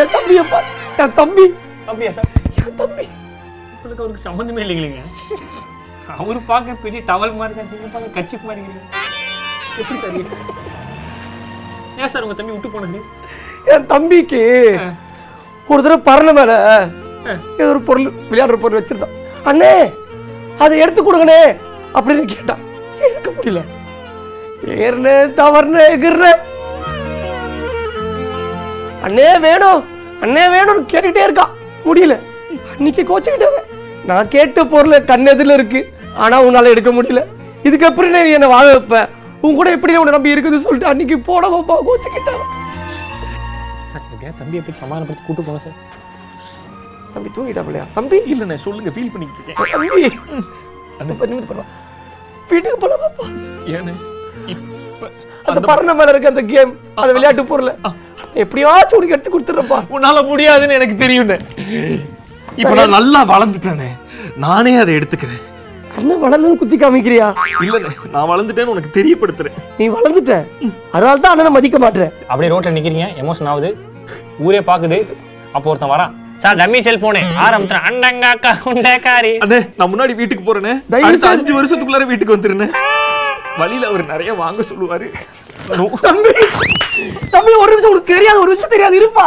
என் 0.00 0.12
தம்பியப்பா 0.16 0.60
என் 1.02 1.16
தம்பி. 1.20 1.44
அப்படியா 1.88 2.12
சார் 2.18 2.28
என் 2.66 2.78
தம்பி. 2.82 3.04
உங்களுக்கு 3.74 4.02
அவருக்கு 4.02 4.26
சம்மந்தமே 4.26 4.62
இல்லைங்களேங்க. 4.64 5.02
அவரு 6.22 6.38
பார்க்க 6.50 6.82
பெரிய 6.84 7.00
டவல் 7.10 7.36
மாதிரி 7.40 7.54
தான் 7.58 7.68
நீங்க 7.72 7.88
பார்க்க 7.94 8.16
கட்சிப் 8.18 8.46
மாதிரி 8.48 8.62
எப்படி 9.80 9.98
சார்? 10.02 10.16
ஏன் 12.00 12.12
சார் 12.12 12.24
உங்க 12.26 12.36
தம்பி 12.38 12.54
விட்டு 12.54 12.74
போனது? 12.74 13.00
என் 13.74 13.88
தம்பிக்கு 13.94 14.42
ஒரு 15.72 15.80
தடவை 15.82 16.00
பறனை 16.08 16.32
மேல 16.38 16.52
ஏதோ 17.60 17.70
ஒரு 17.74 17.80
பொருள் 17.88 18.08
விளையாடுற 18.30 18.56
பொருள் 18.62 18.78
வச்சிருந்தான். 18.80 19.16
அண்ணே 19.50 19.72
அதை 20.64 20.74
எடுத்து 20.84 21.00
கொடுங்கண்ணே 21.02 21.40
அப்படின்னு 21.96 22.24
கேட்டான். 22.34 22.62
எடுக்க 23.10 23.30
முடியல. 23.36 23.60
ஏறினேன் 24.84 25.32
தவறுனேன் 25.40 25.92
எகிர்றேன் 25.96 26.40
அண்ணே 29.06 29.28
வேணும் 29.46 29.80
அண்ணே 30.24 30.44
வேணும்னு 30.54 30.90
கேட்டுட்டே 30.92 31.22
இருக்கான் 31.26 31.54
முடியல. 31.86 32.16
அன்னைக்கு 32.72 33.02
கோச்சுக்கிட்டவன் 33.10 33.68
நான் 34.10 34.32
கேட்ட 34.34 34.64
பொருள் 34.64 35.08
கண்ணெதிரில் 35.10 35.56
இருக்கு. 35.58 35.80
ஆனா 36.22 36.36
உன்னால 36.46 36.72
எடுக்க 36.74 36.90
முடியல. 36.92 37.20
இதுக்கப்புறம் 37.68 38.14
நீ 38.26 38.30
என்னை 38.30 38.48
வாழ 38.48 38.64
வைப்ப? 38.72 38.96
உன் 39.44 39.54
கூட 39.54 39.70
எப்படி 39.70 39.96
உன்னை 39.96 40.12
நம்பி 40.14 40.32
இருக்குதுன்னு 40.34 40.64
சொல்லிட்டு 40.66 40.90
அன்னைக்கு 40.90 41.16
போடவாப்பா 41.28 41.76
கோச்சுக்கிட்டவன் 41.88 42.50
சார் 43.92 44.36
தம்பியை 44.40 44.62
போய் 44.66 44.80
சமாதானப்படுத்தி 44.82 45.26
கூட்டு 45.26 45.42
போங்க 45.42 45.60
சார்? 45.64 45.78
தம்பி 47.14 47.30
தூங்கிட்டாப்லையா? 47.36 47.84
தம்பி? 47.92 48.18
இல்லண்ணே 48.32 48.56
சொல்லுங்க 48.66 48.90
ஃபீல் 48.90 49.12
பண்ணிட்டு 49.14 49.38
இருக்கேன். 49.38 49.58
தம்பி. 50.98 51.46
பண்ணுவா 51.50 51.66
வீட்டுக்கு 52.54 52.80
போலாமாப்பா 52.84 53.26
ஏண்ணே 53.74 53.94
அந்த 55.48 55.60
பறந்த 55.68 55.92
மேல 55.98 56.12
இருக்க 56.12 56.34
அந்த 56.34 56.42
கேம் 56.52 56.72
அந்த 57.02 57.12
விளையாட்டு 57.16 57.44
பொருள் 57.52 57.70
எப்படியாச்சும் 58.42 58.98
உனக்கு 58.98 59.14
எடுத்து 59.16 59.32
கொடுத்துறப்பா 59.32 59.78
உன்னால 59.94 60.18
முடியாதுன்னு 60.28 60.76
எனக்கு 60.78 60.94
தெரியும்னு. 61.04 61.36
இப்ப 62.60 62.74
நான் 62.78 62.94
நல்லா 62.96 63.20
வளர்ந்துட்டேனே. 63.32 63.88
நானே 64.44 64.72
அதை 64.82 64.92
எடுத்துக்கிறேன். 64.98 65.42
அண்ணன் 65.96 66.22
வளர்ந்து 66.24 66.50
குத்தி 66.60 66.76
காமிக்கிறியா? 66.82 67.26
இல்ல 67.64 67.90
நான் 68.14 68.30
வளர்ந்துட்டேன்னு 68.32 68.72
உனக்கு 68.74 68.96
தெரியப்படுத்துறேன். 68.98 69.56
நீ 69.78 69.84
வளர்ந்துட்ட. 69.96 70.36
அதனால 70.94 71.14
தான் 71.24 71.32
அண்ணனை 71.34 71.52
மதிக்க 71.56 71.78
மாட்டேன். 71.84 72.12
அப்படியே 72.30 72.52
ரோட்ல 72.52 72.74
நிக்கிறீங்க 72.76 73.08
எமோஷன் 73.22 73.50
ஆகுது. 73.52 73.70
ஊரே 74.46 74.62
பாக்குது 74.70 74.98
அப்போ 75.56 75.70
ஒருத்தன் 75.72 75.94
வரான். 75.94 76.14
சார் 76.42 76.58
டம்மி 76.60 76.78
செல்போனு 76.86 77.20
ஆரம்பிச்சுறேன் 77.46 77.86
அண்டங்காக்கா 77.88 78.52
உண்டக்காரி 78.70 79.32
அண்ணே 79.44 79.58
நான் 79.78 79.90
முன்னாடி 79.92 80.14
வீட்டுக்கு 80.20 80.44
போறேனே. 80.46 80.72
தயவு 80.92 81.06
அடுத்த 81.08 81.28
அஞ்சு 81.34 81.52
வருஷத்துக்குள்ளார 81.58 82.06
வீட்டுக்கு 82.10 82.36
வந்துருனே 82.36 82.66
வழியில 83.60 83.88
அவர் 83.90 84.04
நிறைய 84.12 84.30
வாங்க 84.42 84.60
சொல்லுவாரு. 84.68 85.06
தம்பி 86.06 86.30
தம்பி 87.34 87.52
ஒரு 87.62 87.70
நிமிஷம் 87.72 87.90
உனக்கு 87.92 88.12
தெரியாது 88.12 88.38
ஒரு 88.44 88.50
விஷயம் 88.54 88.72
தெரியாது. 88.74 88.94
இருப்பா. 89.00 89.26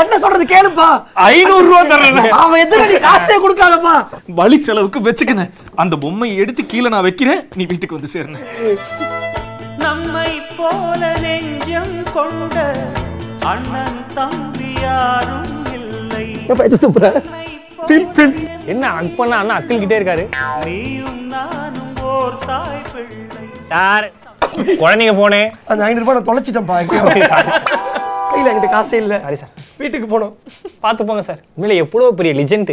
அண்ணன் 0.00 0.22
சொல்றது 0.24 0.44
கேளுப்பா. 0.52 0.86
ஐநூறு 1.30 1.66
ரூபா 1.68 1.80
தர்றேன் 1.92 2.36
அவன் 2.42 2.62
எத்தனை 2.64 2.84
நீ 2.92 2.98
காசே 3.08 3.36
கொடுக்காதப்பா. 3.44 3.94
வழி 4.40 4.58
செலவுக்கு 4.68 5.00
வச்சுக்கணே 5.08 5.46
அந்த 5.84 5.96
பொம்மையை 6.04 6.36
எடுத்து 6.44 6.64
கீழே 6.72 6.92
நான் 6.94 7.06
வைக்கிறேன். 7.08 7.42
நீ 7.58 7.64
வீட்டுக்கு 7.72 7.98
வந்து 7.98 8.12
சேருன 8.14 8.40
நம்மை 9.84 10.30
போல 10.60 11.02
நெஞ்சம் 11.26 11.96
கொண்ட 12.16 12.56
அண்ணன் 13.52 14.00
தம்பி 14.18 14.72
யாரும் 14.86 15.50
இல்லை 16.48 18.26
என்ன 18.72 18.84
அக் 18.98 19.16
பண்ணா 19.18 19.36
அண்ணா 19.42 19.54
அக்கிள்கிட்டே 19.60 19.96
இருக்காரு. 19.98 20.22
நீயும் 20.66 21.22
நானும் 21.32 21.96
ஓர் 22.12 22.36
தாய் 22.48 22.80
பிள்ளை. 22.92 23.42
சார் 23.70 24.06
குழந்தைங்க 24.82 25.14
போனே. 25.20 25.40
அந்த 25.70 25.80
ஐநூறு 25.86 26.02
ரூபாய் 26.04 26.18
நான் 26.18 26.30
தொலைச்சிட்டேன்ப்பா 26.30 26.76
கையில 28.34 28.50
என்கிட்ட 28.50 28.68
காசே 28.74 28.96
இல்ல. 29.02 29.16
சாரி 29.24 29.36
சார் 29.40 29.50
வீட்டுக்கு 29.80 30.06
போனோம். 30.12 30.32
பார்த்து 30.84 31.06
போங்க 31.08 31.22
சார் 31.28 31.40
உண்மையில 31.56 31.74
எவ்வளோ 31.82 32.06
பெரிய 32.18 32.32
லிஜெண்ட் 32.38 32.72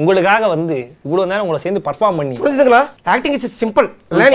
உங்களுக்காக 0.00 0.48
வந்து 0.54 0.76
இவ்வளோ 1.06 1.22
நேரம் 1.30 1.44
உங்களை 1.46 1.60
சேர்ந்து 1.64 1.82
பர்ஃபார்ம் 1.86 2.18
பண்ணி. 2.20 2.34
புரிஞ்சுதுங்களா? 2.42 2.80
ஆக்டிங் 3.14 3.36
இஸ் 3.38 3.46
சிம்பிள் 3.62 3.88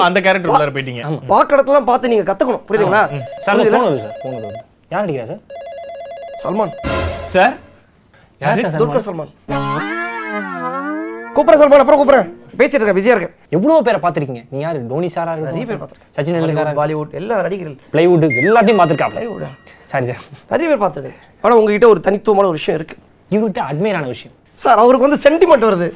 அந்த 0.07 0.19
கேரக்டர் 0.27 0.51
உள்ளார 0.53 0.71
போயிட்டீங்க. 0.77 1.03
பாக்க 1.33 1.55
இடத்துலாம் 1.57 1.89
பார்த்து 1.91 2.11
நீங்க 2.13 2.25
கத்துக்கணும். 2.29 2.63
புரியுதுங்களா? 2.69 3.03
சார்? 3.45 3.61
ஃபோன் 3.73 3.85
வருது 3.87 4.01
சார் 4.05 4.17
ஃபோன் 4.23 4.35
வருது 4.37 4.63
யார் 4.93 5.03
அடிக்கிறா 5.05 5.27
சார் 5.31 5.41
சல்மான். 6.45 6.73
சார் 7.35 7.53
துல்கர் 8.41 9.05
சல்மான்? 9.07 9.31
கூப்பிடுறேன் 11.35 11.61
சல்மான் 11.61 11.83
அப்புறம் 11.83 11.99
கூப்பிடுறேன். 11.99 12.29
பேசிட்டு 12.57 12.73
இருக்கேன் 12.73 12.97
பிஸியா 12.97 13.13
இருக்கேன். 13.15 13.33
எவ்வளோ 13.49 13.81
பேரை 13.81 13.99
பார்த்துருக்கீங்க. 13.99 14.45
நீ 14.49 14.59
யார்? 14.59 14.87
டோனி 14.87 15.09
சாரா 15.09 15.35
நிறைய 15.35 15.65
பேர் 15.65 15.65
இருக்கட்டும் 15.65 15.97
பார்த்திருக்கேன். 15.97 16.15
சச்சின் 16.15 16.35
டெண்டுல்கரா 16.35 16.73
பாலிவுட் 16.81 17.11
எல்லா 17.11 17.41
நடிகர்கள். 17.41 17.77
பிளைவுட் 17.91 18.23
எல்லாத்தையும் 18.43 18.79
Plywood 19.17 19.43
ஆ? 19.43 19.49
சாரி 19.85 20.05
சார் 20.05 20.17
நிறைய 20.49 20.75
பேர் 20.75 20.83
பார்த்துடு 20.83 21.11
ஆனா 21.41 21.55
உங்ககிட்ட 21.55 21.87
ஒரு 21.87 21.99
தனித்துவமான 21.99 22.47
ஒரு 22.47 22.57
விஷயம் 22.61 22.79
இருக்கு. 22.79 22.97
இவர்கிட்ட 23.31 23.61
அட்மையரான 23.71 24.05
விஷயம். 24.05 24.35
சார் 24.61 24.79
அவருக்கு 24.81 25.05
வந்து 25.07 25.19
சென்டிமெண்ட் 25.23 25.65
வருது. 25.67 25.87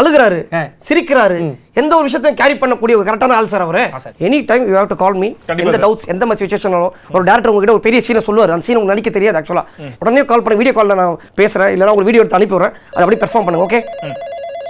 அழுகுறாரு. 0.00 0.38
சிரிக்கிறாரு. 0.86 1.36
எந்த 1.80 1.92
ஒரு 1.98 2.06
விஷயத்தையும் 2.08 2.38
கேரி 2.40 2.54
பண்ணக்கூடிய 2.62 2.94
ஒரு 3.00 3.06
கரெக்டான 3.08 3.36
ஆள் 3.38 3.50
சார் 3.52 3.64
அவரு. 3.66 3.82
Any 4.26 4.38
time 4.50 4.64
you 4.70 4.74
have 4.78 4.90
to 4.92 4.98
call 5.02 5.18
me 5.22 5.28
எந்த. 5.64 5.76
டவுட்ஸ் 5.84 6.08
எந்த 6.14 6.26
மாதிரி 6.28 6.40
சுச்சுவேஷனாலும் 6.42 6.94
ஒரு 7.14 7.24
டேரக்டர் 7.28 7.52
உங்ககிட்ட 7.52 7.76
ஒரு 7.76 7.84
பெரிய 7.88 8.00
சீனை 8.06 8.22
சொல்லுவார். 8.28 8.54
அந்த 8.56 8.66
சீன் 8.68 8.78
உங்களுக்கு 8.78 8.94
நடிக்க 8.94 9.12
தெரியாது 9.18 9.38
ஆக்சுவலா 9.40 9.64
உடனே 10.02 10.24
கால் 10.32 10.44
பண்ணி 10.46 10.58
வீடியோ 10.62 10.76
காலில் 10.78 11.00
நான் 11.02 11.18
பேசுறேன். 11.40 11.72
இல்லைனா 11.74 11.92
உங்களுக்கு 11.94 12.10
வீடியோ 12.10 12.24
எடுத்து 12.24 12.38
அனுப்பி 12.40 12.56
விடுறேன். 12.56 12.74
அதை 12.94 13.02
அப்படியே 13.04 13.22
பெர்ஃபார்ம் 13.24 13.46
பண்ணுங்க 13.48 13.66
ஓகே 13.68 13.80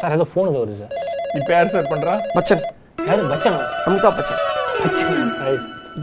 சார் 0.00 0.16
ஏதோ 0.18 0.26
ஃபோன் 0.33 0.50
வருது 0.59 0.76
சார். 0.83 0.92
இப்ப 1.40 1.50
யார் 1.56 1.73
சார் 1.76 1.90
பண்றா? 1.92 2.16
பச்சன். 2.37 2.64
யாரு? 3.09 3.23
பச்சனா? 3.33 3.61
அமிதாப் 3.87 4.18
பச்சன். 4.21 4.42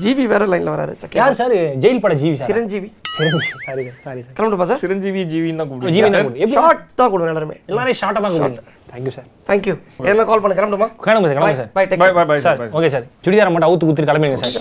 ஜிவி 0.03 0.23
வேற 0.31 0.43
லைன்ல 0.51 0.69
வராரு 0.73 0.93
second. 0.99 1.17
யார் 1.19 1.37
சார்? 1.39 1.53
ஜெயில் 1.83 2.01
பட 2.03 2.13
Jeevi 2.21 2.35
sir? 2.39 2.49
Chiranjeevi. 2.51 2.89
Chiranjeevi 3.15 3.47
sorry 3.65 3.81
sir 3.87 3.97
sorry 4.05 4.21
sir. 4.25 4.33
கிளம்பிட்டுப்பா 4.37 4.67
sir 4.71 4.81
Chiranjeevi 4.83 5.21
ஜீவின்னு 5.31 5.59
தான் 5.61 5.69
ஜீவி 5.95 6.09
கூப்பிடுங்க 6.11 6.45
தான் 6.47 6.53
ஷார்ட் 6.57 6.83
தான் 7.01 7.11
கொடுங்க 7.13 7.31
எல்லாருமே. 7.33 7.55
எல்லாரையும் 7.71 7.99
ஷார்ட்டாக 8.01 8.23
தான் 8.25 8.33
கூப்பிடுங்க 8.35 8.63
தேங்க்யூ 8.91 9.13
சார் 9.17 9.27
தேங்க்யூ 9.49 9.73
என்ன 10.11 10.25
கால் 10.29 10.43
பண்ண 10.43 10.55
கிளம்புமா 10.59 10.87
கிளம்புங்க 11.05 11.29
சார் 11.31 11.37
கிளம்புங்க 11.39 11.59
sir 11.61 11.71
bye 11.77 11.83
take 11.91 12.01
bye 12.03 12.09
bye 12.19 12.25
bye 12.31 12.37
sir 12.47 12.61
okay 12.79 12.91
sir 12.95 13.05
சுடிதாரை 13.25 13.51
மட்டும் 13.53 13.69
அவுத்து 13.69 13.87
குத்துட்டு 13.89 14.11
கிளம்பிடுங்க 14.11 14.39
சார் 14.43 14.53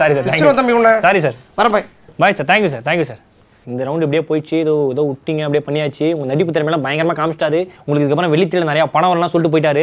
சாரி 0.00 0.14
சார் 0.16 0.26
வச்சிருவோம் 0.30 0.58
தம்பி 0.60 0.76
உன்னை. 0.78 0.92
தேங்க்யூ 1.06 1.22
சாரி 1.22 1.22
சார் 1.26 1.36
வரேன் 1.60 1.74
bye 1.76 1.82
bye 2.22 2.36
sir 2.40 2.48
thank you 2.52 2.72
sir 2.76 2.84
thank you 2.88 3.08
sir 3.12 3.20
இந்த 3.66 3.82
ரவுண்டு 3.86 4.06
இப்படியே 4.06 4.22
போயிடுச்சு. 4.28 4.56
ஏதோ 4.64 4.74
ஏதோ 4.92 5.02
விட்டீங்க 5.08 5.40
அப்படியே 5.46 5.62
பண்ணியாச்சு. 5.66 6.06
உங்க 6.16 6.26
நடிப்பு 6.30 6.52
திறமையெல்லாம் 6.54 6.84
பயங்கரமா 6.86 7.14
காமிச்சிட்டாரு. 7.18 7.58
உங்களுக்கு 7.82 8.04
இதுக்கப்புறம் 8.04 8.32
வெளித்தில 8.34 8.68
நிறைய 8.70 8.84
பணம் 8.94 9.10
வரலாம் 9.12 9.32
சொல்லிட்டு 9.32 9.52
போயிட்டாரு. 9.54 9.82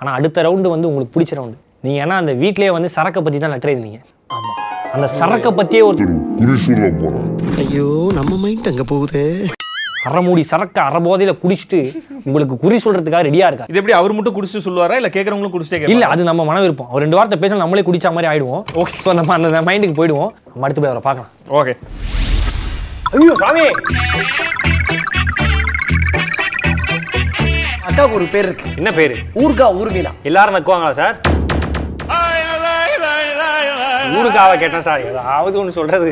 ஆனா 0.00 0.10
அடுத்த 0.18 0.42
ரவுண்டு 0.46 0.72
வந்து 0.74 0.88
உங்களுக்கு 0.90 1.14
பிடிச்ச 1.14 1.38
ரவுண்டு 1.38 1.58
நீங்க 1.84 1.98
ஏன்னா 2.04 2.16
அந்த 2.22 2.32
வீட்லயே 2.42 2.70
வந்து 2.76 2.88
சரக்கை 2.96 3.20
பத்தி 3.26 3.38
தான் 3.42 3.52
லெட்டர் 3.54 3.72
எழுதினீங்க. 3.72 4.00
ஆமா. 4.36 4.50
அந்த 4.94 5.06
சரக்கை 5.18 5.50
பத்தியே 5.58 5.82
ஒரு 5.88 5.96
ஐயோ 7.62 7.86
நம்ம 8.18 8.32
மைண்ட் 8.44 8.68
அங்க 8.70 8.84
போகுதே. 8.92 9.24
அரை 10.08 10.20
மூடி 10.26 10.42
சரக்கு 10.50 10.80
அரை 10.84 11.00
போதையில 11.06 11.32
குடிச்சிட்டு 11.42 11.78
உங்களுக்கு 12.28 12.54
குறி 12.62 12.76
சொல்றதுக்காக 12.84 13.22
ரெடியா 13.28 13.48
இருக்கா 13.50 13.66
இது 13.70 13.80
எப்படி 13.80 13.94
அவர் 13.98 14.14
மட்டும் 14.16 14.36
குடிச்சிட்டு 14.36 14.64
சொல்லுவாரா? 14.66 14.94
இல்ல 15.00 15.08
கேக்குறவங்களும் 15.16 15.54
குடிச்சிட்டே 15.54 15.90
இல்ல 15.94 16.06
அது 16.14 16.22
நம்ம 16.30 16.44
மன 16.50 16.60
விருப்பம். 16.64 16.90
ஒரு 16.94 17.02
ரெண்டு 17.04 17.18
வார்த்தை 17.18 17.38
பேசணும் 17.42 17.62
நம்மளே 17.64 17.84
குடிச்ச 17.88 18.12
மாதிரி 18.16 18.30
ஆயிடுவோம். 18.32 18.62
ஓகே 18.82 18.96
ஸோ 19.04 19.10
அந்த 19.14 19.24
அந்த 19.38 19.62
மைண்டுக்கு 19.68 19.98
போயிடுவோம். 20.00 20.32
நம்ம 20.52 20.66
அடுத்து 20.68 20.82
போய் 20.84 20.92
அவரை 20.92 21.04
பார்க்கலாம். 21.08 21.30
ஓகே 21.60 21.74
ஐயோ 23.16 23.34
சாமி! 23.42 23.64
அக்காவுக்கு 27.88 28.18
ஒரு 28.18 28.26
பேர் 28.34 28.46
இருக்கு. 28.48 28.68
என்ன 28.80 28.90
பேரு? 28.98 29.14
ஊர்கா 29.42 29.66
ஊர்மிளா. 29.80 30.12
எல்லாரும் 30.30 30.56
நக்குவாங்களா 30.56 30.92
சார்? 31.00 31.16
ஊருக்காக 34.12 34.54
கேட்டேன் 34.58 34.86
சார். 34.86 35.02
ஏதாவது 35.10 35.58
ஒன்று 35.58 35.72
சொல்றது. 35.72 36.08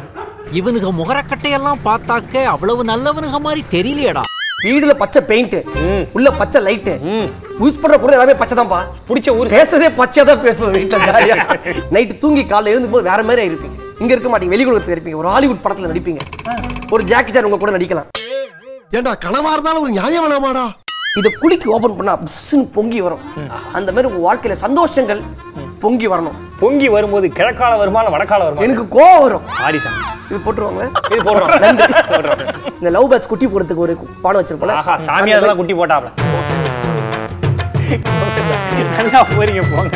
இவனுக 0.59 0.91
முகரக்கட்டையெல்லாம் 0.93 1.83
பார்த்தாக்க 1.85 2.45
அவ்வளவு 2.53 2.85
நல்லவனுக 2.85 3.41
மாதிரி 3.41 3.63
தெரியலையடா. 3.73 4.23
வீடுல 4.65 4.95
பச்சை 4.95 5.21
பெயிண்ட் 5.23 5.55
ம். 5.83 6.03
உள்ள 6.13 6.29
பச்சை 6.31 6.61
லைட் 6.63 6.89
ம். 7.13 7.29
யூஸ் 7.61 7.79
பண்ற 7.83 7.97
பொருள் 7.99 8.17
எல்லாமே 8.17 8.35
பச்சை 8.35 8.55
தான்ப்பா. 8.59 8.81
பிடிச்ச 9.09 9.29
ஊர் 9.39 9.53
பேசுறதே 9.55 9.89
பச்சையா 10.01 10.25
தான் 10.25 10.43
பேசுவோம் 10.43 10.75
வீட்டுல 10.75 11.37
நைட்டு 11.95 12.17
தூங்கி 12.23 12.43
காலைல 12.45 12.73
எழுந்துக்கும் 12.73 12.99
போது 12.99 13.09
வேற 13.11 13.23
மாதிரி 13.23 13.49
இருப்பீங்க. 13.51 13.77
இங்க 14.01 14.13
இருக்க 14.15 14.29
மாட்டீங்க 14.31 14.55
வெளிக்குலகத்துல 14.55 14.97
இருப்பீங்க. 14.97 15.21
ஒரு 15.23 15.29
ஹாலிவுட் 15.29 15.65
படத்துல 15.65 15.91
நடிப்பீங்க. 15.93 16.21
ஒரு 16.91 17.03
ஜாக்கி 17.05 17.33
சார் 17.33 17.49
உங்க 17.49 17.59
கூட 17.59 17.73
நடிக்கலாம். 17.77 18.09
ஏண்டா 18.93 19.13
கனவா 19.25 19.53
இருந்தாலும் 19.53 19.83
ஒரு 19.83 19.93
நியாயம் 19.93 20.25
வேணாமாடா? 20.25 20.65
இத 21.19 21.29
குளிக்கு 21.41 21.69
ஓபன் 21.75 21.97
பண்ணா 21.97 22.13
புஷ்ஷுன்னு 22.25 22.67
பொங்கி 22.75 23.01
வரும். 23.01 23.23
அந்த 23.73 23.89
மாதிரி 23.93 24.09
உங்க 24.11 24.21
வாழ்க்கையில 24.27 24.57
சந்தோஷங்கள் 24.65 25.21
பொங்கி 25.83 26.07
வரணும். 26.12 26.38
பொங்கி 26.61 26.88
வரும்போது 26.95 27.27
கிழக்கால 27.37 27.73
வருமா 27.83 28.01
இல்ல 28.03 28.11
வடக்கால 28.14 28.45
வருமா? 28.47 28.64
எனக்கு 28.66 28.85
கோவம் 28.97 29.23
வரும். 29.25 29.45
Sorry 29.61 29.79
sir. 29.85 29.99
இது 30.31 30.38
போட்டுருவாங்க. 30.45 30.83
இது 31.12 31.21
போடுறோம் 31.29 31.53
இந்த 32.79 32.90
லவ் 32.97 33.09
பேட்ச் 33.12 33.31
குட்டி 33.31 33.47
போடுறதுக்கு 33.53 33.85
ஒரு 33.87 33.95
பானை 34.25 34.37
வச்சிருப்போம்ல? 34.40 34.77
ஆஹா 34.81 34.97
சாமியார் 35.09 35.49
தான் 35.51 35.61
குட்டி 35.61 35.77
போட்டாப்ல. 35.81 36.11
நல்லா 38.97 39.21
போறீங்க 39.35 39.62
போங்க. 39.73 39.90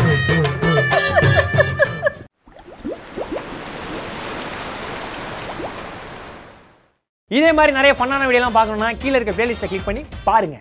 இதே 7.31 7.51
மாதிரி 7.59 7.73
நிறைய 7.77 7.93
ஃபன்னான 7.99 8.27
வீடியோலாம் 8.29 8.57
பார்க்கணும்னா 8.57 8.91
கீழே 9.03 9.17
இருக்க 9.19 9.33
பிளேலிஸ்ட்டை 9.39 9.69
கிளிக் 9.71 9.89
பண்ணி 9.91 10.03
பாருங்க. 10.29 10.57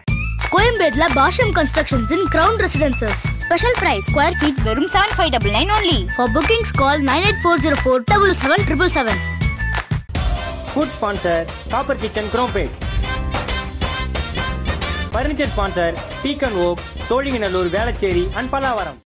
கோயம்பேட்ல 0.54 1.06
Bashyam 1.14 1.52
constructions 1.56 2.12
in 2.16 2.26
crown 2.34 2.60
residences 2.64 3.22
special 3.44 3.78
price 3.80 4.08
square 4.10 4.36
feet 4.40 4.62
வெறும் 4.66 4.90
seven 4.94 5.14
five 5.16 5.32
double 5.36 5.54
nine 5.56 5.72
only 5.72 6.00
for 6.16 6.32
bookings 6.36 6.74
call 6.80 7.04
nine 7.08 7.26
eight 7.26 7.42
four 7.44 7.62
zero 7.64 7.78
four 7.82 8.04
double 8.12 8.34
seven 8.42 8.66
triple 8.68 8.92
seven 8.92 9.22
food 10.68 10.94
sponsor 10.94 11.44
copper 11.72 12.02
kitchen 12.04 12.30
Chromepet 12.34 12.76
furniture 15.14 15.52
sponsor 15.52 15.96
teak and 16.22 16.60
oak 16.64 16.84
Sholinganallur 17.08 17.72
Velachery 17.76 18.26
and 18.36 18.52
Pallavaram 18.54 19.00